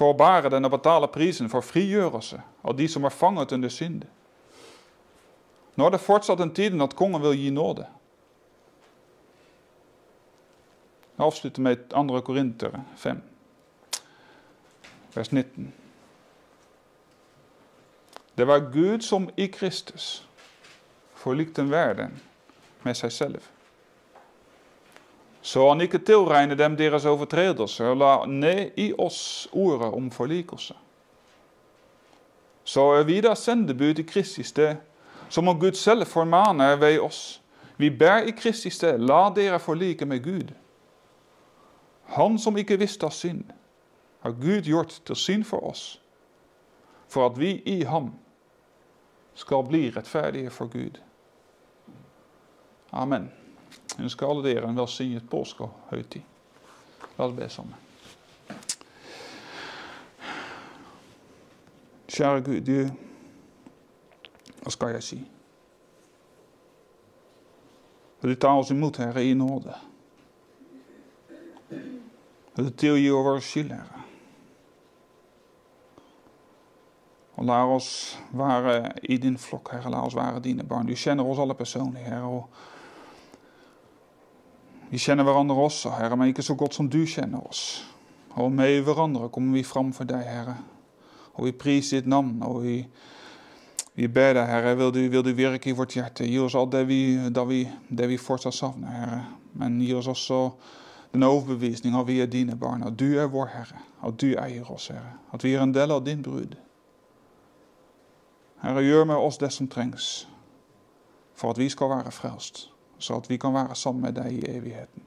å 0.00 0.16
bære 0.16 0.50
den 0.50 0.64
og 0.64 0.70
betale 0.70 1.08
prisen 1.12 1.50
for 1.52 1.60
frigjørelse 1.60 2.40
av 2.64 2.76
de 2.76 2.86
som 2.88 3.04
er 3.04 3.12
fanget 3.12 3.52
under 3.52 3.68
synd. 3.68 4.04
Nå 5.76 5.86
er 5.86 5.90
det 5.94 6.00
fortsatt 6.00 6.38
den 6.40 6.54
tiden 6.54 6.80
at 6.80 6.96
kongen 6.96 7.22
vil 7.22 7.36
gi 7.36 7.50
nåde. 7.50 7.86
Jeg 11.18 11.26
avslutter 11.26 11.62
med 11.62 11.84
2. 11.92 12.20
Korinter 12.24 12.80
5, 12.96 13.20
vers 15.14 15.32
19. 15.32 15.72
Det 18.38 18.46
var 18.48 18.70
Gud 18.72 19.04
som 19.04 19.28
i 19.36 19.50
Kristus 19.52 20.29
forlikte 21.20 21.66
verden 21.70 22.16
med 22.82 22.96
selv 22.96 23.40
så 25.40 25.68
han 25.68 25.80
ikke 25.80 26.02
tilregne 26.04 26.54
dem 26.54 26.76
deres 26.76 27.06
overtredelser, 27.08 27.94
la 27.96 28.26
ned 28.28 28.76
i 28.76 28.92
oss 28.98 29.48
ordet 29.52 29.88
om 29.94 30.10
forlikelse. 30.12 30.74
Så 32.64 32.84
er 32.98 33.06
vi 33.08 33.20
da 33.24 33.34
sendebud 33.34 33.98
i 33.98 34.04
Kristi 34.06 34.44
sted, 34.44 34.76
som 35.28 35.48
om 35.48 35.60
Gud 35.60 35.78
selv 35.78 36.06
formaner 36.06 36.76
ved 36.76 37.00
oss. 37.00 37.40
Vi 37.76 37.90
ber 37.90 38.28
i 38.28 38.36
Kristi 38.36 38.70
sted, 38.70 38.98
la 38.98 39.30
dere 39.34 39.58
forlike 39.58 40.04
med 40.06 40.22
Gud. 40.24 40.52
Han 42.04 42.38
som 42.38 42.58
ikke 42.58 42.76
visste 42.76 43.06
av 43.06 43.14
synd, 43.16 43.44
har 44.20 44.36
Gud 44.36 44.68
gjort 44.68 45.00
til 45.06 45.16
synd 45.16 45.44
for 45.48 45.64
oss, 45.64 46.02
for 47.08 47.26
at 47.26 47.38
vi 47.40 47.62
i 47.64 47.82
ham 47.88 48.12
skal 49.34 49.64
bli 49.64 49.88
rettferdige 49.96 50.50
for 50.50 50.68
Gud. 50.68 51.00
Amen. 52.92 53.30
Jeg 53.96 54.04
ønsker 54.04 54.26
alle 54.26 54.42
dere 54.48 54.68
en 54.68 54.78
velsignet 54.78 55.28
påskehøytid. 55.30 56.22
La 57.18 57.26
oss 57.26 57.36
be 57.36 57.48
sammen. 57.48 57.74
Kjære 62.10 62.40
Gud, 62.42 62.60
du 62.60 62.90
Hva 64.60 64.70
skal 64.70 64.96
jeg 64.96 65.02
si? 65.02 65.18
Vil 68.20 68.34
du 68.34 68.40
ta 68.40 68.50
oss 68.58 68.70
imot, 68.70 68.98
Herre, 69.00 69.24
i 69.24 69.34
nåde? 69.34 69.72
Vil 71.70 72.66
du 72.66 72.70
tilgi 72.70 73.10
over 73.10 73.30
vår 73.30 73.40
skyld, 73.40 73.70
Herre? 73.72 74.02
Og 77.40 77.46
la 77.48 77.62
oss 77.64 78.18
være 78.36 78.92
i 79.08 79.16
din 79.16 79.38
flokk, 79.40 79.72
Herre. 79.72 79.90
La 79.94 80.02
oss 80.04 80.16
være 80.16 80.42
dine 80.44 80.66
barn. 80.68 80.90
Du 80.90 80.92
kjenner 80.92 81.24
oss 81.24 81.40
alle 81.40 81.56
personlig, 81.56 82.02
Herre. 82.04 82.28
og 82.28 82.48
vi 84.90 84.98
kjenner 84.98 85.26
hverandre 85.26 85.54
også, 85.54 85.92
Herre, 85.94 86.16
men 86.18 86.32
ikke 86.32 86.42
så 86.42 86.56
godt 86.58 86.74
som 86.74 86.88
du 86.90 87.04
kjenner 87.06 87.44
oss. 87.46 87.84
Og 88.34 88.50
med 88.52 88.80
hverandre 88.82 89.28
kommer 89.30 89.54
vi 89.54 89.62
fram 89.66 89.92
for 89.94 90.08
deg, 90.08 90.24
Herre. 90.26 90.56
Priser 91.58 92.00
ditt 92.00 92.08
navn, 92.10 92.42
og 92.42 92.64
vi, 92.64 92.74
vi 93.94 94.08
ber 94.10 94.34
deg, 94.34 94.48
Herre, 94.50 94.74
vil 94.76 94.90
du, 94.94 95.00
vil 95.12 95.22
du, 95.24 95.30
virke 95.34 95.70
i 95.70 95.76
vårt 95.76 95.94
hjerte. 95.94 96.26
Gi 96.26 96.40
oss 96.42 96.56
alt 96.58 96.74
det 96.74 96.82
vi, 96.90 97.00
det 97.30 97.44
vi, 97.48 97.60
det 97.88 98.08
vi 98.10 98.18
fortsatt 98.18 98.56
savner, 98.56 98.96
Herre. 98.96 99.20
Men 99.62 99.78
gi 99.82 99.94
oss 99.94 100.10
også 100.10 100.40
den 101.14 101.26
overbevisning 101.26 101.94
at 101.98 102.06
vi 102.10 102.18
er 102.22 102.30
dine 102.30 102.58
barn, 102.58 102.82
at 102.86 102.98
du 102.98 103.14
er 103.18 103.30
vår 103.30 103.54
Herre, 103.54 103.84
at 104.06 104.18
du 104.18 104.34
eier 104.34 104.66
oss, 104.74 104.90
Herre. 104.90 105.14
At 105.30 105.46
vi 105.46 105.54
er 105.54 105.62
en 105.62 105.74
del 105.74 105.94
av 105.94 106.02
din 106.06 106.22
brud. 106.26 106.58
Herre, 108.60 108.82
gjør 108.82 109.06
med 109.14 109.22
oss 109.22 109.38
det 109.38 109.52
som 109.54 109.70
trengs 109.70 110.26
for 111.38 111.54
at 111.54 111.62
vi 111.62 111.70
skal 111.72 111.94
være 111.94 112.12
frelst 112.12 112.69
så 113.00 113.16
at 113.16 113.30
vi 113.30 113.36
kan 113.36 113.54
være 113.54 113.74
sammen 113.74 114.02
med 114.02 114.12
deg 114.12 114.32
i 114.32 114.44
evigheten. 114.48 115.02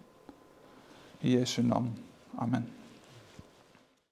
I 1.21 1.38
Jesu. 1.38 1.63
Amen. 2.38 2.82